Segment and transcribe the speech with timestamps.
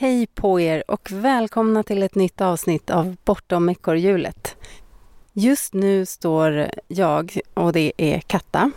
[0.00, 4.56] Hej på er och välkomna till ett nytt avsnitt av Bortom ekorrhjulet.
[5.32, 8.70] Just nu står jag, och det är Katta,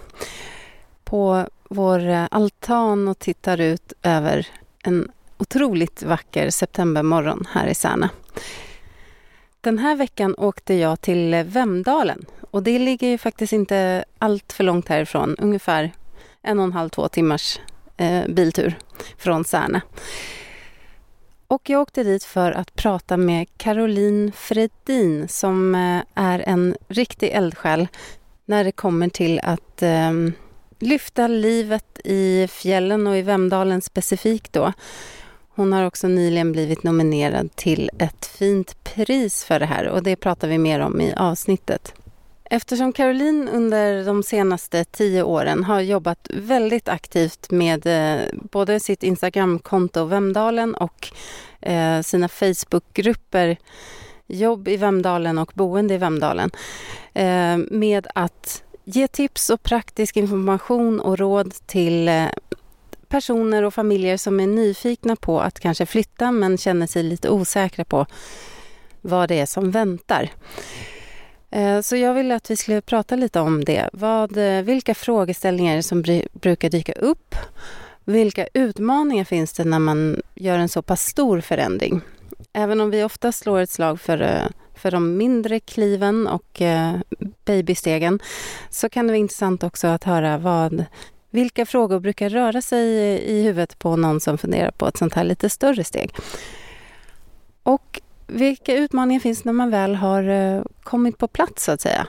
[1.04, 4.48] på vår altan och tittar ut över
[4.84, 8.10] en otroligt vacker septembermorgon här i Särna.
[9.62, 14.64] Den här veckan åkte jag till Vemdalen och det ligger ju faktiskt inte allt för
[14.64, 15.92] långt härifrån, ungefär
[16.42, 17.60] en och en halv, två timmars
[17.98, 18.78] eh, biltur
[19.18, 19.82] från Särna.
[21.52, 27.30] Och jag åkte dit för att prata med Caroline Fredin som eh, är en riktig
[27.30, 27.88] eldsjäl
[28.46, 30.12] när det kommer till att eh,
[30.80, 34.74] lyfta livet i fjällen och i Vemdalen specifikt då.
[35.50, 40.16] Hon har också nyligen blivit nominerad till ett fint pris för det här och det
[40.16, 41.94] pratar vi mer om i avsnittet.
[42.54, 49.04] Eftersom Caroline under de senaste tio åren har jobbat väldigt aktivt med eh, både sitt
[49.04, 51.08] Instagramkonto Vemdalen och
[51.62, 53.58] eh, sina Facebookgrupper
[54.28, 56.52] Jobb i Vemdalen och Boende i Vemdalen
[57.14, 62.10] eh, med att ge tips och praktisk information och råd till
[63.08, 67.86] personer och familjer som är nyfikna på att kanske flytta men känner sig lite osäkra
[67.86, 68.06] på
[69.02, 70.30] vad det är som väntar.
[71.52, 73.90] Eh, så jag ville att vi skulle prata lite om det.
[73.94, 77.36] Vad, eh, vilka frågeställningar som brukar dyka upp?
[78.04, 82.02] Vilka utmaningar finns det när man gör en så pass stor förändring?
[82.54, 86.62] Även om vi ofta slår ett slag för, eh, för de mindre kliven och
[87.46, 88.20] babystegen
[88.70, 90.86] så kan det vara intressant också att höra vad,
[91.30, 92.88] vilka frågor brukar röra sig
[93.24, 96.16] i huvudet på någon som funderar på ett sånt här lite större steg.
[97.64, 102.08] Och vilka utmaningar finns när man väl har eh, kommit på plats så att säga?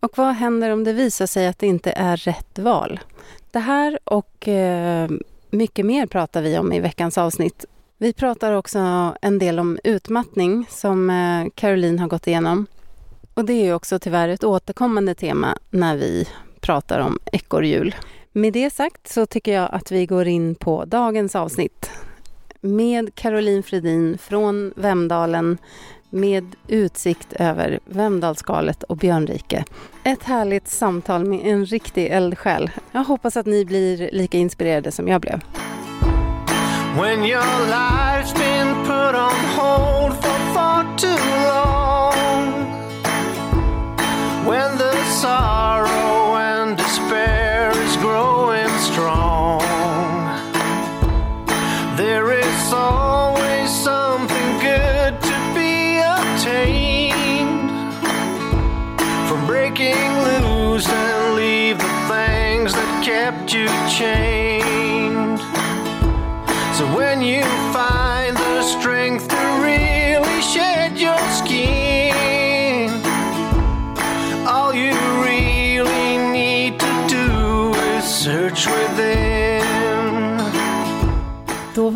[0.00, 3.00] Och vad händer om det visar sig att det inte är rätt val?
[3.50, 5.10] Det här och eh,
[5.50, 7.64] mycket mer pratar vi om i veckans avsnitt.
[7.98, 8.78] Vi pratar också
[9.22, 12.66] en del om utmattning som eh, Caroline har gått igenom.
[13.34, 16.28] Och det är också tyvärr ett återkommande tema när vi
[16.60, 17.94] pratar om ekorrhjul.
[18.32, 21.90] Med det sagt så tycker jag att vi går in på dagens avsnitt
[22.60, 25.58] med Caroline Fredin från Vemdalen
[26.10, 29.64] med utsikt över Vemdalsskalet och Björnrike.
[30.04, 32.70] Ett härligt samtal med en riktig eldsjäl.
[32.92, 35.40] Jag hoppas att ni blir lika inspirerade som jag blev.
[37.00, 41.08] When your life's been put on hold for far too
[41.48, 41.96] long
[44.46, 49.45] When the sorrow and despair is growing strong
[52.66, 57.70] Is always something good to be obtained
[59.28, 59.94] from breaking
[60.26, 65.38] loose and leave the things that kept you chained.
[66.76, 67.44] So when you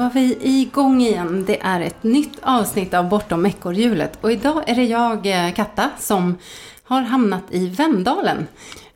[0.00, 1.44] var vi igång igen.
[1.46, 4.18] Det är ett nytt avsnitt av Bortom ekorrhjulet.
[4.20, 6.38] Och idag är det jag, eh, Katta, som
[6.82, 8.46] har hamnat i Vemdalen.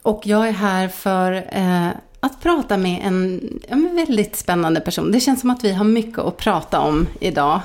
[0.02, 1.88] Och jag är här för eh,
[2.20, 5.12] att prata med en ja, väldigt spännande person.
[5.12, 7.60] Det känns som att vi har mycket att prata om idag.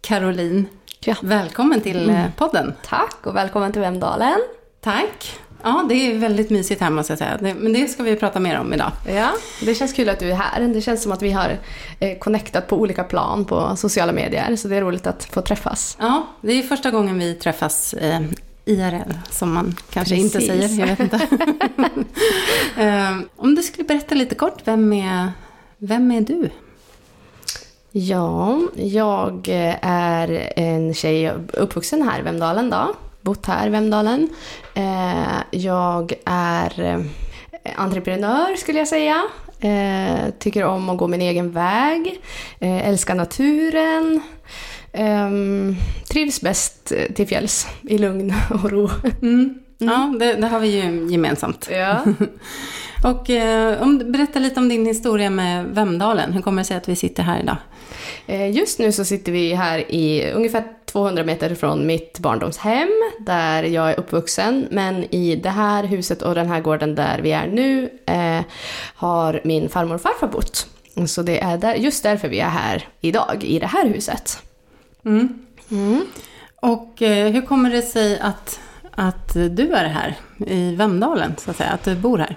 [0.00, 0.66] Caroline,
[1.00, 1.14] ja.
[1.22, 2.32] välkommen till eh, mm.
[2.36, 2.74] podden.
[2.84, 4.38] Tack och välkommen till Vemdalen.
[4.80, 5.38] Tack.
[5.62, 7.38] Ja, det är väldigt mysigt här måste jag säga.
[7.40, 8.92] men det ska vi prata mer om idag.
[9.06, 9.30] Ja,
[9.60, 10.60] det känns kul att du är här.
[10.60, 11.58] Det känns som att vi har
[12.00, 14.56] eh, connectat på olika plan på sociala medier.
[14.56, 15.96] Så det är roligt att få träffas.
[16.00, 18.20] Ja, det är första gången vi träffas eh,
[18.64, 20.34] IRL, som man kanske Precis.
[20.34, 20.80] inte säger.
[20.80, 21.16] Jag vet inte.
[22.76, 25.32] eh, om du skulle berätta lite kort, vem är,
[25.78, 26.50] vem är du?
[27.90, 29.48] Ja, jag
[29.82, 32.94] är en tjej uppvuxen här i Vemdalen då
[33.28, 34.28] bott här i Vemdalen.
[34.74, 37.00] Eh, jag är eh,
[37.76, 39.24] entreprenör skulle jag säga.
[39.60, 42.20] Eh, tycker om att gå min egen väg.
[42.60, 44.20] älskar naturen.
[46.08, 48.90] Trivs bäst till fjälls i lugn och ro.
[49.22, 49.58] Mm.
[49.80, 49.94] Mm.
[49.94, 51.68] Ja, det, det, har vi ju gemensamt.
[51.72, 52.04] Ja.
[53.10, 56.32] och eh, om, berätta lite om din historia med Vemdalen.
[56.32, 57.56] Hur kommer det sig att vi sitter här idag?
[58.28, 62.88] Eh, just nu så sitter vi här i ungefär 200 meter från mitt barndomshem
[63.20, 64.68] där jag är uppvuxen.
[64.70, 68.44] Men i det här huset och den här gården där vi är nu eh,
[68.94, 70.66] har min farmor och farfar bott.
[71.06, 74.42] Så det är där, just därför vi är här idag, i det här huset.
[75.04, 75.46] Mm.
[75.70, 76.06] Mm.
[76.56, 78.60] Och eh, hur kommer det sig att,
[78.90, 80.16] att du är här
[80.46, 82.36] i Vemdalen, så att säga, att du bor här?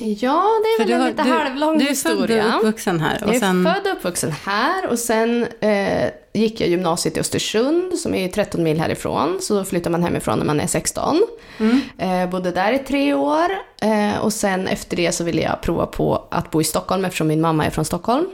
[0.00, 2.42] Ja, det är För väl en lite du, halvlång du är historia.
[2.42, 3.22] född och uppvuxen här.
[3.22, 7.20] Och Jag är sen, född och uppvuxen här och sen eh, gick jag gymnasiet i
[7.20, 9.38] Östersund som är 13 mil härifrån.
[9.40, 11.22] Så då flyttar man hemifrån när man är 16.
[11.58, 11.80] Mm.
[11.98, 13.46] Eh, bodde där i tre år
[13.82, 17.28] eh, och sen efter det så ville jag prova på att bo i Stockholm eftersom
[17.28, 18.26] min mamma är från Stockholm.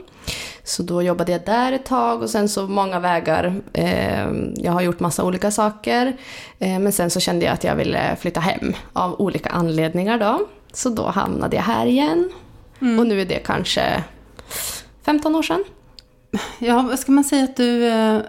[0.63, 3.61] Så då jobbade jag där ett tag och sen så många vägar.
[3.73, 6.17] Eh, jag har gjort massa olika saker.
[6.59, 10.47] Eh, men sen så kände jag att jag ville flytta hem av olika anledningar då.
[10.75, 12.31] Så då hamnade jag här igen.
[12.81, 12.99] Mm.
[12.99, 14.03] Och nu är det kanske
[15.05, 15.63] 15 år sedan.
[16.59, 18.21] Ja, vad ska man säga att du eh,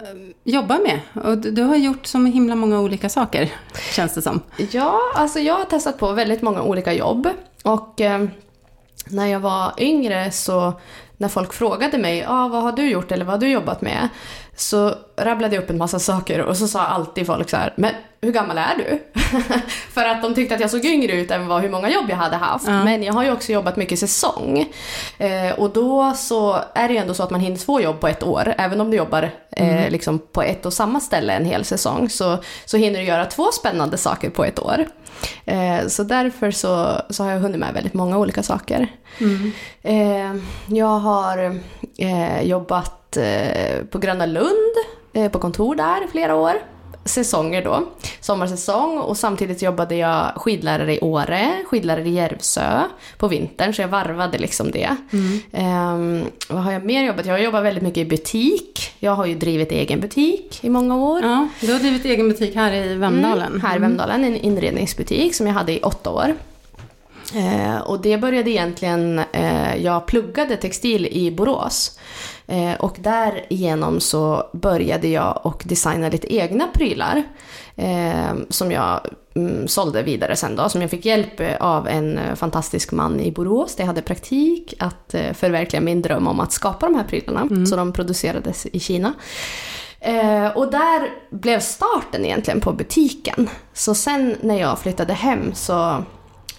[0.45, 1.01] jobbar med?
[1.25, 3.53] Och du, du har gjort så himla många olika saker,
[3.93, 4.41] känns det som.
[4.71, 7.29] Ja, alltså jag har testat på väldigt många olika jobb.
[7.65, 8.27] Och eh,
[9.11, 10.73] när jag var yngre så
[11.17, 14.09] när folk frågade mig ah, vad har du gjort eller vad har du jobbat med?
[14.57, 17.91] Så rabblade jag upp en massa saker och så sa alltid folk så här, men
[18.21, 19.21] hur gammal är du?
[19.93, 22.17] För att de tyckte att jag såg yngre ut än vad, hur många jobb jag
[22.17, 22.67] hade haft.
[22.69, 22.85] Ja.
[22.85, 24.73] Men jag har ju också jobbat mycket säsong.
[25.19, 28.09] Eh, och då så är det ju ändå så att man hinner två jobb på
[28.09, 28.55] ett år.
[28.59, 32.39] Även om du jobbar eh, liksom på ett och samma ställe en hel säsong så,
[32.65, 34.87] så hinner du göra två spännande saker på ett år.
[35.45, 38.89] Eh, så därför så, så har jag hunnit med väldigt många olika saker.
[39.83, 40.35] Eh,
[40.67, 41.61] jag har
[41.99, 44.75] eh, jobbat eh, på Gröna Lund,
[45.13, 46.53] eh, på kontor där i flera år.
[47.05, 47.85] Säsonger då,
[48.21, 52.83] sommarsäsong och samtidigt jobbade jag skidlärare i Åre, skidlärare i Järvsö
[53.19, 54.97] på vintern så jag varvade liksom det.
[55.53, 55.97] Eh,
[56.49, 57.27] vad har jag mer jobbat?
[57.27, 58.95] Jag har jobbat väldigt mycket i butik.
[58.99, 61.23] Jag har ju drivit egen butik i många år.
[61.23, 63.49] Ja, du har drivit egen butik här i Vemdalen.
[63.49, 66.35] Mm, här i Vemdalen, en inredningsbutik som jag hade i åtta år.
[67.35, 71.99] Eh, och det började egentligen, eh, jag pluggade textil i Borås.
[72.47, 77.23] Eh, och därigenom så började jag och designa lite egna prylar.
[77.77, 79.01] Eh, som jag
[79.35, 83.21] mm, sålde vidare sen då, som jag fick hjälp eh, av en eh, fantastisk man
[83.21, 87.05] i Borås där jag hade praktik att förverkliga min dröm om att skapa de här
[87.05, 87.67] prylarna.
[87.67, 89.15] Så de producerades i Kina.
[90.01, 93.51] Eh, och där blev starten egentligen på butiken.
[93.73, 96.05] Så sen när jag flyttade hem så,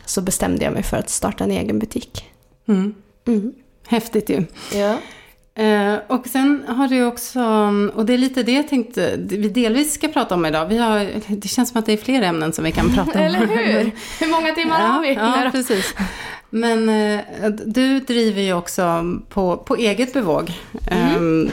[0.07, 2.25] så bestämde jag mig för att starta en egen butik.
[2.68, 2.94] Mm.
[3.27, 3.54] Mm.
[3.88, 4.44] Häftigt ju.
[4.74, 4.98] Ja.
[5.63, 7.42] Eh, och sen har du också,
[7.94, 10.65] och det är lite det jag tänkte vi delvis ska prata om idag.
[10.65, 13.19] Vi har, det känns som att det är fler ämnen som vi kan prata om.
[13.25, 13.92] Eller hur?
[14.19, 15.13] Hur många timmar har vi?
[15.13, 15.95] Ja, precis.
[16.50, 17.21] Men eh,
[17.65, 20.51] du driver ju också på, på eget bevåg
[20.92, 21.45] Mm.
[21.48, 21.51] eh,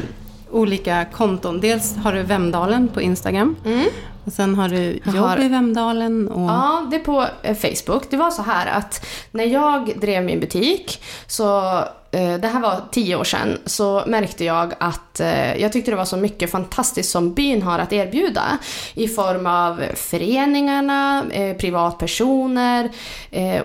[0.51, 1.61] olika konton.
[1.61, 3.57] Dels har du Vemdalen på Instagram.
[3.67, 3.85] Mm.
[4.25, 6.29] Och sen har du jobb har- i Vemdalen.
[6.29, 8.03] Och, Ja, det är på eh, Facebook.
[8.11, 11.79] Det var så här att när jag drev min butik, så
[12.11, 15.97] eh, det här var tio år sedan, så märkte jag att eh, jag tyckte det
[15.97, 18.59] var så mycket fantastiskt som byn har att erbjuda.
[18.95, 21.25] I form av föreningarna,
[21.59, 22.91] privatpersoner,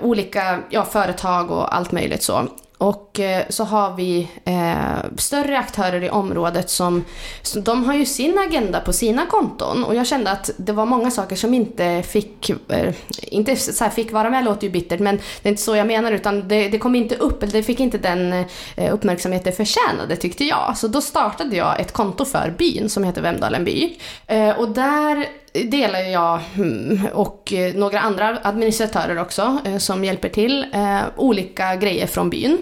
[0.01, 2.47] olika ja, företag och allt möjligt så.
[2.79, 7.05] Och eh, så har vi eh, större aktörer i området som,
[7.41, 10.85] som, de har ju sin agenda på sina konton och jag kände att det var
[10.85, 14.99] många saker som inte fick, eh, inte så här fick vara med låter ju bittert
[14.99, 17.63] men det är inte så jag menar utan det, det kom inte upp, eller det
[17.63, 18.33] fick inte den
[18.75, 20.77] eh, uppmärksamhet det förtjänade tyckte jag.
[20.77, 23.97] Så då startade jag ett konto för byn som heter Vemdalen by.
[24.27, 30.29] Eh, och där delar jag hmm, och eh, några andra administratörer också eh, som hjälper
[30.29, 32.57] till eh, olika grejer från byn.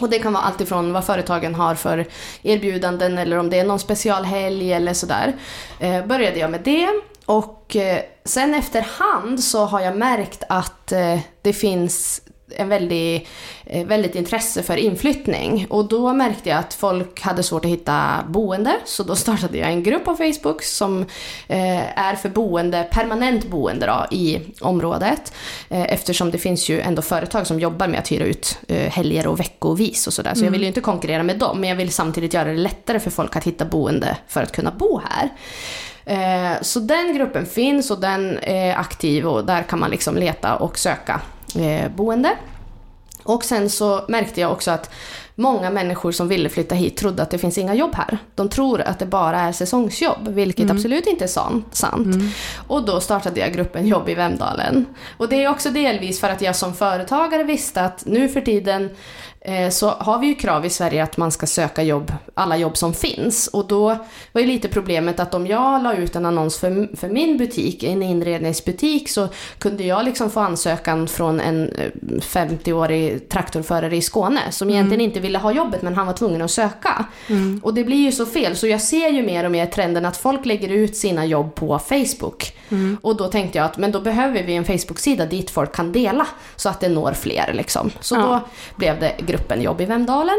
[0.00, 2.06] Och det kan vara allt ifrån vad företagen har för
[2.42, 5.32] erbjudanden eller om det är någon specialhelg eller sådär.
[5.80, 6.88] Eh, började jag med det
[7.26, 13.28] och eh, sen efterhand så har jag märkt att eh, det finns en väldigt,
[13.66, 15.66] eh, väldigt intresse för inflyttning.
[15.70, 19.70] Och då märkte jag att folk hade svårt att hitta boende, så då startade jag
[19.70, 21.00] en grupp på Facebook som
[21.48, 25.32] eh, är för boende, permanent boende då, i området.
[25.68, 29.40] Eh, eftersom det finns ju ändå företag som jobbar med att hyra ut helger och
[29.40, 30.34] veckovis och sådär.
[30.34, 33.00] Så jag vill ju inte konkurrera med dem, men jag vill samtidigt göra det lättare
[33.00, 35.30] för folk att hitta boende för att kunna bo här.
[36.62, 40.78] Så den gruppen finns och den är aktiv och där kan man liksom leta och
[40.78, 41.20] söka
[41.54, 42.36] eh, boende.
[43.22, 44.90] Och sen så märkte jag också att
[45.34, 48.18] många människor som ville flytta hit trodde att det finns inga jobb här.
[48.34, 52.16] De tror att det bara är säsongsjobb, vilket absolut inte är san- sant.
[52.66, 54.86] Och då startade jag gruppen Jobb i Vemdalen.
[55.16, 58.90] Och det är också delvis för att jag som företagare visste att nu för tiden
[59.70, 62.94] så har vi ju krav i Sverige att man ska söka jobb, alla jobb som
[62.94, 63.46] finns.
[63.48, 63.96] Och då
[64.32, 67.82] var ju lite problemet att om jag la ut en annons för, för min butik,
[67.82, 74.40] en inredningsbutik, så kunde jag liksom få ansökan från en eh, 50-årig traktorförare i Skåne
[74.50, 77.04] som egentligen inte ville ha jobbet men han var tvungen att söka.
[77.62, 80.16] Och det blir ju så fel, så jag ser ju mer och mer trenden att
[80.16, 82.52] folk lägger ut sina jobb på Facebook.
[83.02, 86.26] Och då tänkte jag att men då behöver vi en Facebook-sida dit folk kan dela
[86.56, 87.90] så att det når fler liksom.
[88.00, 88.20] Så Ja.
[88.22, 88.40] då
[88.76, 90.38] blev det gruppen Jobb i Vemdalen.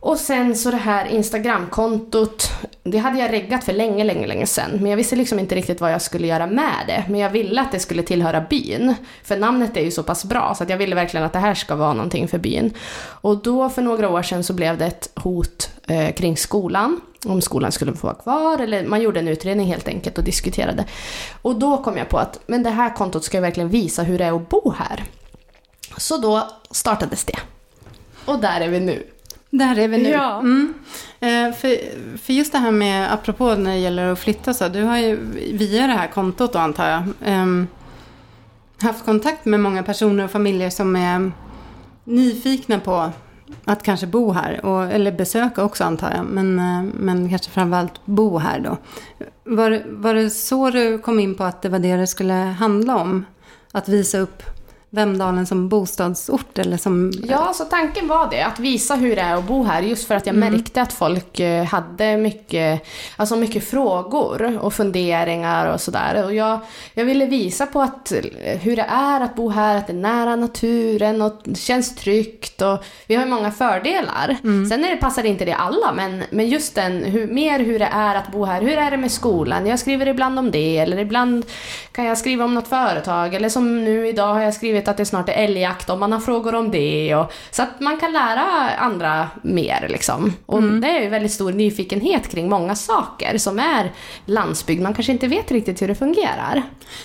[0.00, 2.50] Och sen så det här Instagramkontot,
[2.82, 4.70] det hade jag reggat för länge, länge, länge sedan.
[4.80, 7.04] Men jag visste liksom inte riktigt vad jag skulle göra med det.
[7.08, 8.94] Men jag ville att det skulle tillhöra byn.
[9.22, 11.54] För namnet är ju så pass bra, så att jag ville verkligen att det här
[11.54, 12.72] ska vara någonting för byn.
[13.22, 17.00] Och då för några år sedan så blev det ett hot eh, kring skolan.
[17.26, 20.84] Om skolan skulle få vara kvar, eller man gjorde en utredning helt enkelt och diskuterade.
[21.42, 24.18] Och då kom jag på att men det här kontot ska ju verkligen visa hur
[24.18, 25.04] det är att bo här.
[25.96, 27.38] Så då startades det.
[28.24, 29.06] Och där är vi nu.
[29.50, 30.08] Där är vi nu.
[30.08, 30.38] Ja.
[30.38, 30.74] Mm.
[31.20, 31.78] Eh, för,
[32.18, 35.16] för just det här med, apropå när det gäller att flytta så, du har ju
[35.52, 37.66] via det här kontot då antar jag, ehm,
[38.78, 41.32] haft kontakt med många personer och familjer som är
[42.04, 43.10] nyfikna på
[43.64, 48.06] att kanske bo här, och, eller besöka också antar jag, men, eh, men kanske framförallt
[48.06, 48.76] bo här då.
[49.44, 52.96] Var, var det så du kom in på att det var det det skulle handla
[52.96, 53.24] om?
[53.72, 54.42] Att visa upp
[54.94, 57.12] Vemdalen som bostadsort eller som...
[57.28, 60.14] Ja, så tanken var det, att visa hur det är att bo här, just för
[60.14, 62.86] att jag märkte att folk eh, hade mycket,
[63.16, 66.24] alltså mycket frågor och funderingar och sådär.
[66.24, 66.58] Och jag,
[66.94, 69.94] jag ville visa på att, eh, hur det är att bo här, att det är
[69.94, 74.36] nära naturen och det känns tryggt och vi har ju många fördelar.
[74.42, 77.88] Sen är det, passar inte det alla, men, men just den, hur, mer hur det
[77.92, 79.66] är att bo här, hur är det med skolan?
[79.66, 81.46] Jag skriver ibland om det, eller ibland
[81.92, 85.04] kan jag skriva om något företag, eller som nu idag har jag skrivit att det
[85.04, 87.14] snart är älgjakt om man har frågor om det.
[87.14, 90.32] Och, så att man kan lära andra mer liksom.
[90.46, 93.92] Och det är ju väldigt stor nyfikenhet kring många saker som är
[94.26, 94.82] landsbygd.
[94.82, 96.62] Man kanske inte vet riktigt hur det fungerar.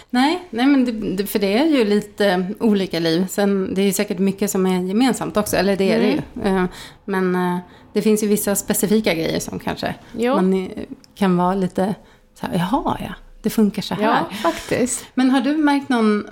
[0.09, 3.25] Nej, nej men det, för det är ju lite olika liv.
[3.29, 6.49] Sen, det är ju säkert mycket som är gemensamt också, eller det är det ju.
[6.49, 6.65] Eh,
[7.05, 7.57] Men eh,
[7.93, 10.35] det finns ju vissa specifika grejer som kanske Jo.
[10.35, 10.67] man eh,
[11.15, 11.95] kan vara lite
[12.39, 14.03] så här, jaha ja, det funkar så här.
[14.03, 15.05] Ja, faktiskt.
[15.13, 16.27] Men har du märkt någon,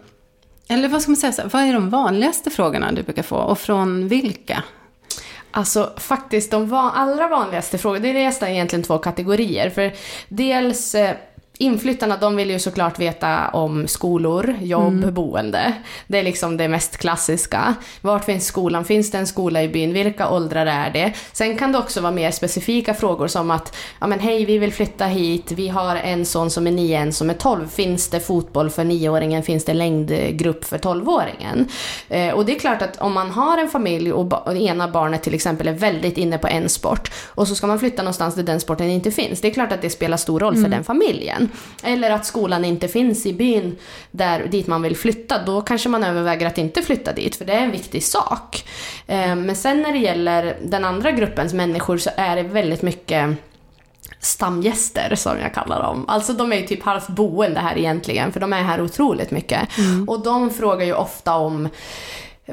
[0.68, 3.36] eller vad ska man säga, så här, vad är de vanligaste frågorna du brukar få
[3.38, 4.64] och från vilka?
[5.52, 9.70] Alltså faktiskt, de allra vanligaste frågorna, det är nästan egentligen två kategorier.
[9.70, 9.94] För
[10.28, 11.16] dels eh,
[11.60, 15.74] Inflyttarna de vill ju såklart veta om skolor, jobb, boende.
[16.08, 17.76] Det är liksom det mest klassiska.
[18.02, 18.86] Vart finns skolan?
[18.86, 19.94] Finns det en skola i byn?
[19.94, 21.14] Vilka åldrar är det?
[21.32, 24.74] Sen kan det också vara mer specifika frågor som att ja men hej, vi vill
[24.74, 27.68] flytta hit, vi har en son som är 9, en som är 12.
[27.68, 29.42] Finns det fotboll för 9-åringen?
[29.44, 31.66] Finns det längdgrupp för 12-åringen?
[32.10, 34.88] Eh, och det är klart att om man har en familj och, ba- och ena
[34.88, 38.36] barnet till exempel är väldigt inne på en sport och så ska man flytta någonstans
[38.36, 39.42] där den sporten inte finns.
[39.42, 41.47] Det är klart att det spelar stor roll för den familjen.
[41.84, 43.76] Eller att skolan inte finns i byn
[44.12, 45.44] där, dit man vill flytta.
[45.46, 48.66] Då kanske man överväger att inte flytta dit för det är en viktig sak.
[49.08, 53.38] Eh, men sen när det gäller den andra gruppens människor så är det väldigt mycket
[54.20, 56.06] stamgäster som jag kallar dem.
[56.08, 59.70] Alltså de är ju typ halvt boende här egentligen för de är här otroligt mycket.
[60.08, 61.70] Och de frågar ju ofta om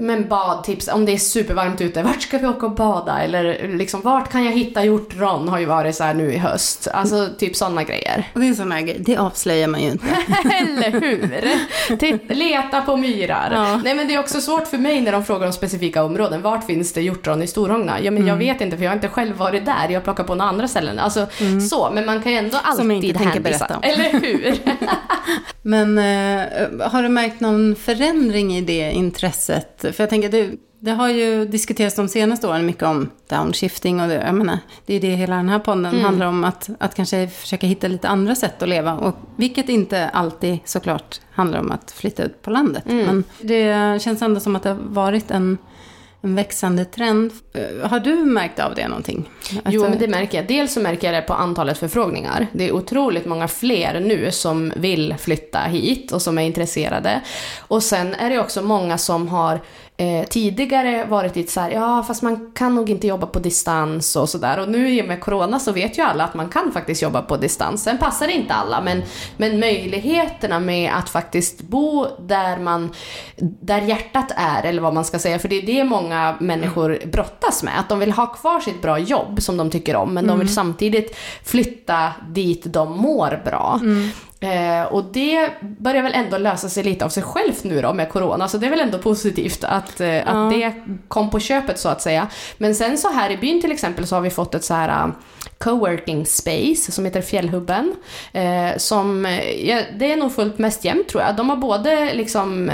[0.00, 3.18] men badtips, om det är supervarmt ute, vart ska vi åka och bada?
[3.22, 5.48] Eller liksom, vart kan jag hitta hjortron?
[5.48, 6.88] Har ju varit så nu i höst.
[6.92, 8.30] Alltså typ sådana grejer.
[8.34, 10.06] Och det är en sån här grej, det avslöjar man ju inte.
[10.60, 11.96] Eller hur?
[11.96, 13.50] Titt, leta på myrar.
[13.54, 13.80] Ja.
[13.84, 16.42] Nej men det är också svårt för mig när de frågar om specifika områden.
[16.42, 18.00] Vart finns det hjortron i Storhångna?
[18.00, 18.38] Ja men jag Mm.
[18.46, 19.88] vet inte för jag har inte själv varit där.
[19.90, 20.98] Jag plockar på några andra ställen.
[20.98, 21.26] Alltså
[21.70, 23.82] så, men man kan ju ändå alltid Som jag inte tänker berätta om.
[23.82, 24.54] Eller hur?
[25.66, 29.83] Men eh, har du märkt någon förändring i det intresset?
[29.92, 34.08] För jag tänker, det, det har ju diskuterats de senaste åren mycket om downshifting och
[34.08, 37.28] det, jag menar, det är det hela den här podden handlar om, att, att kanske
[37.28, 38.94] försöka hitta lite andra sätt att leva.
[38.94, 42.84] Och, vilket inte alltid såklart handlar om att flytta ut på landet.
[42.86, 45.58] Men det känns ändå som att det har varit en,
[46.24, 47.32] en växande trend.
[47.52, 49.30] Eh, Har du märkt av det någonting?
[49.50, 50.46] Jo, Alltså- men det märker jag.
[50.48, 52.46] Dels så märker jag det på antalet förfrågningar.
[52.52, 57.20] Det är otroligt många fler nu som vill flytta hit och som är intresserade.
[57.58, 59.60] Och sen är det också många som har
[59.96, 64.16] eh, tidigare varit lite så här, ja fast man kan nog inte jobba på distans
[64.16, 64.60] och sådär.
[64.60, 67.22] Och nu i och med corona så vet ju alla att man kan faktiskt jobba
[67.22, 67.82] på distans.
[67.82, 69.02] Sen passar det inte alla, men,
[69.36, 72.90] men möjligheterna med att faktiskt bo där man,
[73.60, 77.62] där hjärtat är, eller vad man ska säga, för det är det många människor brottas
[77.62, 77.78] med.
[77.78, 80.54] Att de vill ha kvar sitt bra jobb som de tycker om, men de vill
[80.54, 83.80] samtidigt flytta dit de mår bra.
[84.44, 88.08] Eh, och det börjar väl ändå lösa sig lite av sig självt nu då med
[88.08, 90.22] corona, så det är väl ändå positivt att, eh, Ja.
[90.22, 90.72] att det
[91.08, 92.26] kom på köpet så att säga.
[92.58, 95.06] Men sen så här i byn till exempel så har vi fått ett så här
[95.06, 95.12] uh,
[95.58, 97.94] coworking space som heter Fjällhubben.
[98.32, 101.36] Eh, som, eh, ja, det är nog fullt mest jämnt tror jag.
[101.36, 102.70] De har både liksom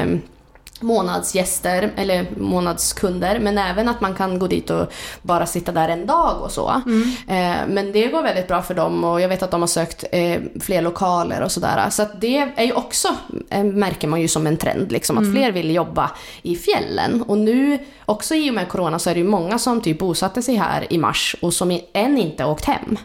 [0.80, 6.06] månadsgäster eller månadskunder men även att man kan gå dit och bara sitta där en
[6.06, 6.82] dag och så.
[6.86, 7.02] Mm.
[7.02, 10.04] Eh, men det går väldigt bra för dem och jag vet att de har sökt
[10.12, 11.90] eh, fler lokaler och sådär.
[11.90, 13.08] Så att det är ju också,
[13.50, 15.34] eh, märker man ju som en trend, liksom, att mm.
[15.34, 16.10] fler vill jobba
[16.42, 17.22] i fjällen.
[17.22, 20.42] Och nu, också i och med corona, så är det ju många som typ bosatte
[20.42, 22.98] sig här i mars och som än inte åkt hem.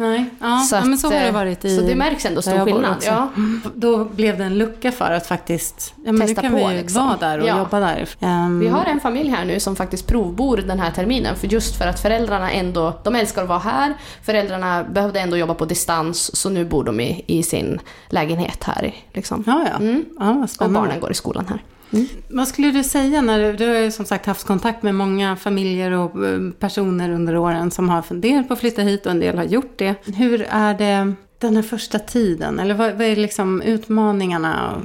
[0.00, 1.76] Nej, ja, så, att, ja, men så har det eh, varit i...
[1.76, 2.96] Så det märks ändå stor skillnad.
[3.06, 3.28] Ja.
[3.74, 6.74] Då blev det en lucka för att faktiskt, ja men Testa nu kan på, vi
[6.74, 7.06] liksom.
[7.06, 7.58] vara där och ja.
[7.58, 8.08] jobba där.
[8.20, 8.60] Um...
[8.60, 11.86] Vi har en familj här nu som faktiskt provbor den här terminen, för just för
[11.86, 16.50] att föräldrarna ändå, de älskar att vara här, föräldrarna behövde ändå jobba på distans, så
[16.50, 18.94] nu bor de i, i sin lägenhet här.
[19.12, 19.44] Liksom.
[19.46, 19.76] Ja, ja.
[19.76, 20.04] Mm.
[20.18, 21.62] ja och barnen går i skolan här.
[21.92, 22.06] Mm.
[22.28, 25.36] Vad skulle du säga när du, du har ju som sagt haft kontakt med många
[25.36, 29.20] familjer och eh, personer under åren som har funderat på att flytta hit och en
[29.20, 29.94] del har gjort det.
[30.06, 32.58] Hur är det den här första tiden?
[32.58, 34.82] Eller vad, vad är liksom utmaningarna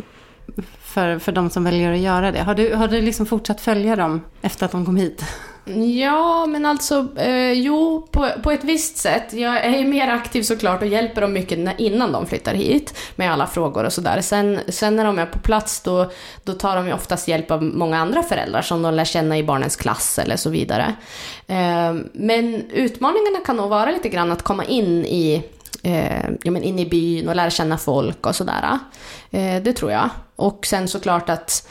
[0.80, 2.40] för, för de som väljer att göra det?
[2.40, 5.24] Har du, har du liksom fortsatt följa dem efter att de kom hit?
[5.65, 9.34] Ja, men alltså, eh, jo, på, på ett visst sätt.
[9.34, 12.98] Jag är ju mer aktiv såklart och hjälper dem mycket när, innan de flyttar hit
[13.15, 14.22] med alla frågor och sådär.
[14.22, 16.12] Sen, sen när de är på plats då,
[16.43, 19.43] då tar de ju oftast hjälp av många andra föräldrar som de lär känna i
[19.43, 20.96] barnens klass eller så vidare.
[21.48, 25.43] Eh, men utmaningarna kan nog vara lite grann att komma in i
[25.84, 28.79] eh, ja, men in i byn och lära känna folk och sådär.
[29.32, 30.10] Eh, det tror jag.
[30.36, 31.67] Och sen såklart att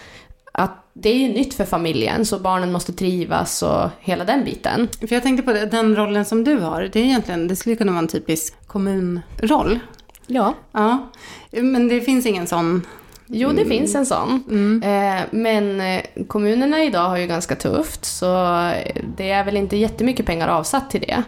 [0.52, 4.88] att det är ju nytt för familjen, så barnen måste trivas och hela den biten.
[5.00, 7.76] För jag tänkte på det, den rollen som du har, det är egentligen, det skulle
[7.76, 9.78] kunna vara en typisk kommunroll.
[10.26, 10.54] Ja.
[10.72, 11.10] Ja,
[11.50, 12.82] men det finns ingen sån
[13.34, 13.68] Jo, det mm.
[13.68, 14.44] finns en sån.
[14.50, 14.82] Mm.
[14.82, 18.26] Eh, men eh, kommunerna idag har ju ganska tufft, så
[19.16, 21.22] det är väl inte jättemycket pengar avsatt till det.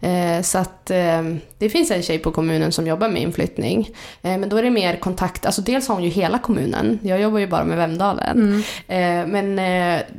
[0.00, 1.22] Eh, så att eh,
[1.58, 3.90] det finns en tjej på kommunen som jobbar med inflyttning.
[4.22, 6.98] Eh, men då är det mer kontakt, alltså dels har hon ju hela kommunen.
[7.02, 8.64] Jag jobbar ju bara med Vemdalen.
[8.88, 9.30] Mm.
[9.30, 9.56] Men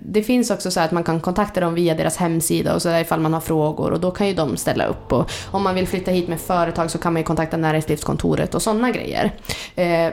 [0.06, 3.20] det finns också så att man kan kontakta dem via deras hemsida och så ifall
[3.20, 5.14] man har frågor och då kan ju de ställa upp.
[5.14, 8.62] Och om man vill flytta hit med företag så kan man ju kontakta näringslivskontoret och
[8.62, 9.32] sådana grejer.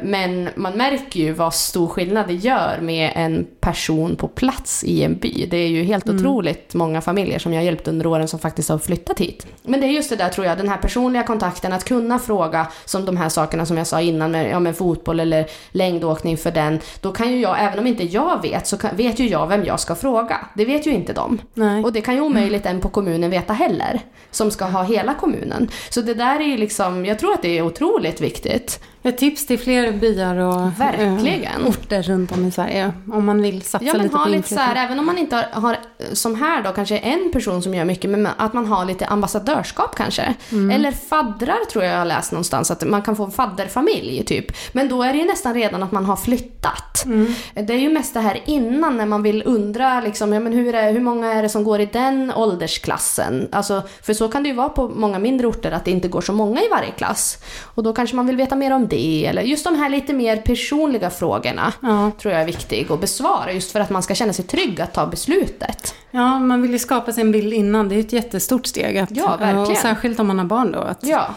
[0.03, 5.03] Men man märker ju vad stor skillnad det gör med en person på plats i
[5.03, 5.47] en by.
[5.51, 6.17] Det är ju helt mm.
[6.17, 9.47] otroligt många familjer som jag har hjälpt under åren som faktiskt har flyttat hit.
[9.63, 12.67] Men det är just det där tror jag, den här personliga kontakten, att kunna fråga
[12.85, 16.51] som de här sakerna som jag sa innan med, ja, med fotboll eller längdåkning för
[16.51, 16.81] den.
[17.01, 19.65] Då kan ju jag, även om inte jag vet, så kan, vet ju jag vem
[19.65, 20.37] jag ska fråga.
[20.55, 21.39] Det vet ju inte de.
[21.55, 21.85] Nej.
[21.85, 25.71] Och det kan ju omöjligt en på kommunen veta heller, som ska ha hela kommunen.
[25.91, 28.81] Så det där är ju liksom, jag tror att det är otroligt viktigt.
[29.09, 31.61] Ett tips till fler byar och Verkligen.
[31.61, 32.93] Äh, orter runt om i Sverige.
[33.13, 35.19] Om man vill satsa ja, men lite ha på lite så här, Även om man
[35.19, 35.77] inte har, har,
[36.13, 39.97] som här då, kanske en person som gör mycket, men att man har lite ambassadörskap
[39.97, 40.35] kanske.
[40.53, 40.71] Mm.
[40.71, 44.47] Eller faddrar tror jag jag har läst någonstans, att man kan få en fadderfamilj typ.
[44.73, 47.05] Men då är det ju nästan redan att man har flyttat.
[47.05, 47.35] Mm.
[47.55, 50.75] Det är ju mest det här innan när man vill undra liksom, ja, men hur,
[50.75, 53.49] är, hur många är det som går i den åldersklassen?
[53.53, 56.21] Alltså, för så kan det ju vara på många mindre orter att det inte går
[56.21, 57.39] så många i varje klass.
[57.63, 58.98] Och då kanske man vill veta mer om det.
[58.99, 62.11] Eller just de här lite mer personliga frågorna ja.
[62.21, 63.53] tror jag är viktiga att besvara.
[63.53, 65.95] Just för att man ska känna sig trygg att ta beslutet.
[66.11, 67.89] Ja, man vill ju skapa sig en bild innan.
[67.89, 68.99] Det är ett jättestort steg.
[68.99, 69.59] Att, ja, verkligen.
[69.59, 70.79] Och särskilt om man har barn då.
[70.79, 71.35] Att, ja.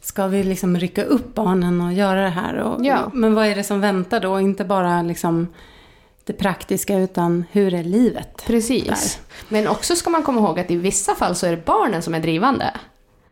[0.00, 2.56] Ska vi liksom rycka upp barnen och göra det här?
[2.56, 3.10] Och, ja.
[3.12, 4.40] Men vad är det som väntar då?
[4.40, 5.48] Inte bara liksom
[6.24, 8.42] det praktiska utan hur är livet?
[8.46, 8.86] Precis.
[8.86, 8.98] Där?
[9.48, 12.14] Men också ska man komma ihåg att i vissa fall så är det barnen som
[12.14, 12.70] är drivande.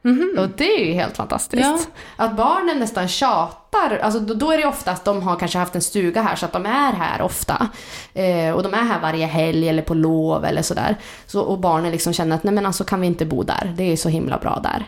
[0.04, 0.38] Mm -hmm.
[0.38, 1.62] Och det är ju helt fantastiskt.
[1.62, 2.24] Ja.
[2.24, 5.74] Att barnen nästan tjatar, alltså då, då, är det ofta att de har kanske haft
[5.74, 7.68] en stuga här så att de är här ofta.
[8.14, 10.96] Eh, och de är här varje helg eller på lov eller sådär.
[11.26, 13.92] Så, och barnen liksom känner att nej men alltså kan vi inte bo där, det
[13.92, 14.86] är så himla bra där.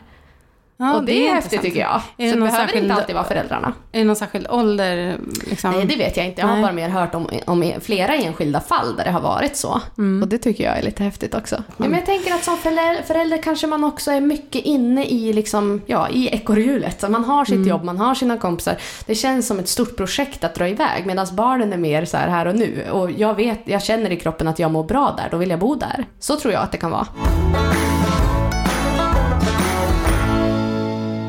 [0.83, 2.01] Ja, och det, det är, häftigt tycker jag.
[2.17, 3.73] Är så det behöver särskild, inte alltid vara föräldrarna.
[3.93, 5.17] Är det någon särskild ålder?
[5.51, 5.71] Liksom?
[5.71, 6.41] Nej, det vet jag inte.
[6.41, 6.63] Jag har Nej.
[6.63, 9.81] bara mer hört om, om flera enskilda fall där det har varit så.
[9.99, 10.23] Mm.
[10.23, 11.55] Och det tycker jag är lite häftigt också.
[11.55, 11.67] Mm.
[11.77, 15.33] Ja, men jag tänker att som förälder, förälder kanske man också är mycket inne i,
[15.33, 17.11] liksom, ja, i ekorrhjulet.
[17.11, 17.69] Man har sitt mm.
[17.69, 18.77] jobb, man har sina kompisar.
[19.07, 22.29] Det känns som ett stort projekt att dra iväg medan barnen är mer så här,
[22.29, 22.91] här och nu.
[22.91, 25.59] Och jag vet, jag känner i kroppen att jag mår bra där, då vill jag
[25.59, 26.05] bo där.
[26.21, 27.07] Så tror jag att det kan vara.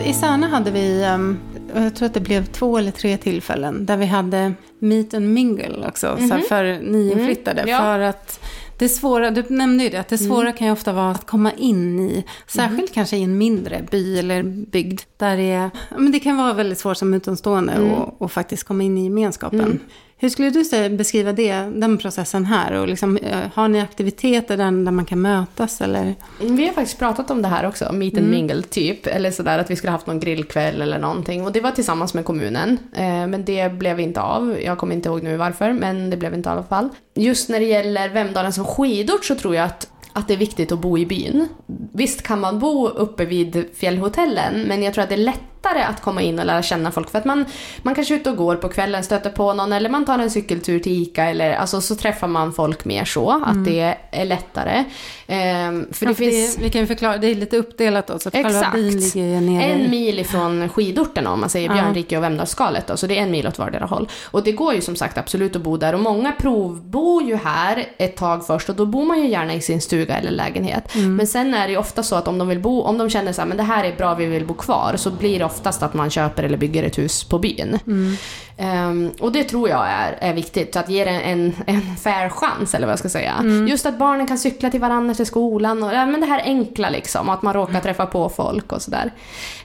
[0.05, 1.39] I Särna hade vi, um,
[1.75, 5.87] jag tror att det blev två eller tre tillfällen, där vi hade meet and mingle
[5.87, 6.41] också, mm -hmm.
[6.41, 7.61] för nyinflyttade.
[7.61, 7.71] Mm.
[7.71, 7.79] Ja.
[7.79, 8.39] För att
[8.77, 10.53] det svåra, du nämnde ju det, att det svåra mm.
[10.53, 12.93] kan ju ofta vara att komma in i, särskilt mm.
[12.93, 16.79] kanske i en mindre by eller bygd, där det, är, men det kan vara väldigt
[16.79, 17.91] svårt som utomstående mm.
[17.91, 19.79] och, och faktiskt komma in i gemenskapen.
[20.23, 22.73] Hur skulle du beskriva det, den processen här?
[22.73, 25.81] Och liksom, eh, har ni aktiviteter där, där man kan mötas?
[25.81, 26.15] Eller?
[26.39, 28.31] Vi har faktiskt pratat om det här också, meet and Mm.
[28.31, 29.07] mingle typ.
[29.07, 31.45] Eller sådär att vi skulle haft någon grillkväll eller någonting.
[31.45, 32.77] Och det var tillsammans med kommunen.
[32.93, 34.57] Eh, men det blev inte av.
[34.61, 36.89] Jag kommer inte ihåg nu varför, men det blev inte av i alla fall.
[37.15, 40.71] Just när det gäller Vemdalen som skidort så tror jag att att det är viktigt
[40.71, 41.47] att bo i byn.
[41.93, 45.19] Visst kan man bo uppe vid fjällhotellen, men jag tror att det är
[45.63, 47.45] lättare att komma in och lära känna folk för att man,
[47.81, 50.29] man kanske är ute och går på kvällen, stöter på någon eller man tar en
[50.29, 54.83] cykeltur till ICA eller alltså så träffar man folk mer så, att det är lättare.
[55.27, 58.77] Ehm, för det finns det, vi kan förklara, det är lite uppdelat då, så Exakt.
[58.77, 61.73] ligger nere en mil ifrån skidorterna om man säger Ja.
[61.73, 64.09] Björnrike och Vemdalsskalet då, så det är en mil åt vardera håll.
[64.31, 67.85] Och det går ju som sagt absolut att bo där och många provbor ju här
[67.97, 70.95] ett tag först och då bor man ju gärna i sin stuga eller lägenhet.
[70.95, 71.15] Mm.
[71.15, 73.33] Men sen är det ju ofta så att om de vill bo, om de känner
[73.33, 75.83] så här, men det här är bra, vi vill bo kvar, så blir det oftast
[75.83, 77.79] att man köper eller bygger ett hus på byn.
[77.87, 78.15] Mm.
[78.57, 82.73] Ehm, och det tror jag är, är viktigt, att ge det en, en fair chans
[82.73, 83.33] eller vad jag ska säga.
[83.39, 83.67] Mm.
[83.67, 86.89] Just att barnen kan cykla till varandra till skolan och ja, men det här enkla
[86.89, 89.11] liksom, att man råkar träffa på folk och sådär.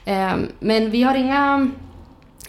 [0.05, 1.69] Ehm, men vi har inga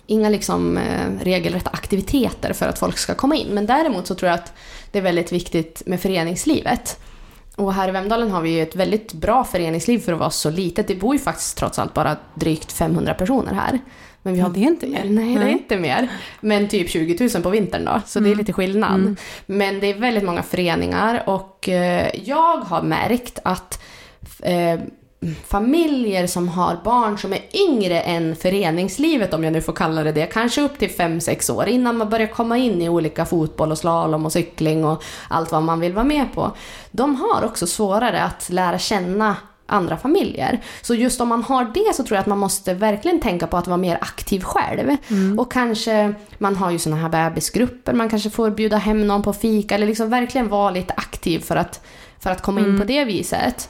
[0.07, 3.49] Inga liksom, eh, regelrätta aktiviteter för att folk ska komma in.
[3.51, 4.53] Men däremot så tror jag att
[4.93, 6.99] det är väldigt viktigt med föreningslivet.
[7.61, 10.51] Och här i Vemdalen har vi ju ett väldigt bra föreningsliv för att vara så
[10.51, 10.89] litet.
[10.89, 13.79] Det bor ju faktiskt trots allt bara drygt 500 personer här.
[14.23, 15.05] Men vi har det är inte mer.
[15.05, 16.09] Nej, det är inte mer.
[16.41, 19.17] Men typ 20 000 på vintern då, så det är lite skillnad.
[19.47, 23.83] Men det är väldigt många föreningar och eh, jag har märkt att
[24.43, 24.81] eh,
[25.47, 30.13] familjer som har barn som är yngre än föreningslivet, om jag nu får kalla det
[30.13, 33.79] det, kanske upp till 5-6 år, innan man börjar komma in i olika fotboll och
[33.79, 36.53] slalom och cykling och allt vad man vill vara med på.
[36.91, 40.61] De har också svårare att lära känna andra familjer.
[40.83, 43.57] Så just om man har det så tror jag att man måste verkligen tänka på
[43.57, 44.97] att vara mer aktiv själv.
[45.39, 49.33] Och kanske, man har ju såna här bebisgrupper, man kanske får bjuda hem någon på
[49.33, 51.87] fika eller liksom verkligen vara lite aktiv för att,
[52.19, 53.69] för att komma in på det viset.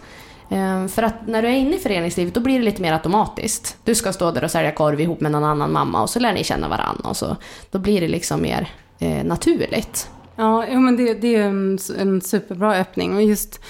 [0.51, 3.77] Ehm, För att när du är inne i föreningslivet då blir det lite mer automatiskt.
[3.85, 6.33] Du ska stå där och sälja korv ihop med någon annan mamma och så lär
[6.33, 7.37] ni känna varandra och så.
[7.71, 10.11] Då blir det liksom mer eh, naturligt.
[10.37, 13.15] Ja, men det, det är en, en superbra öppning.
[13.15, 13.61] Och just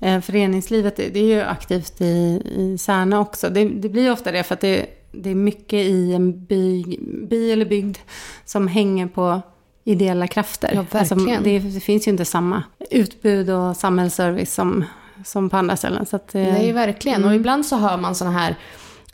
[0.00, 3.50] eh, föreningslivet, det, det är ju aktivt i, i Särna också.
[3.50, 6.84] Det, det blir ofta det för att det, det är mycket i en by,
[7.28, 7.98] by eller bygd
[8.44, 9.40] som hänger på
[9.84, 10.70] ideella krafter.
[10.74, 11.28] Ja, verkligen.
[11.28, 14.84] Alltså, det, det finns ju inte samma utbud och samhällsservice som,
[15.26, 16.06] som på andra ställen.
[16.06, 17.24] Så att, eh, Nej, verkligen.
[17.24, 18.56] Och ibland så hör man såna här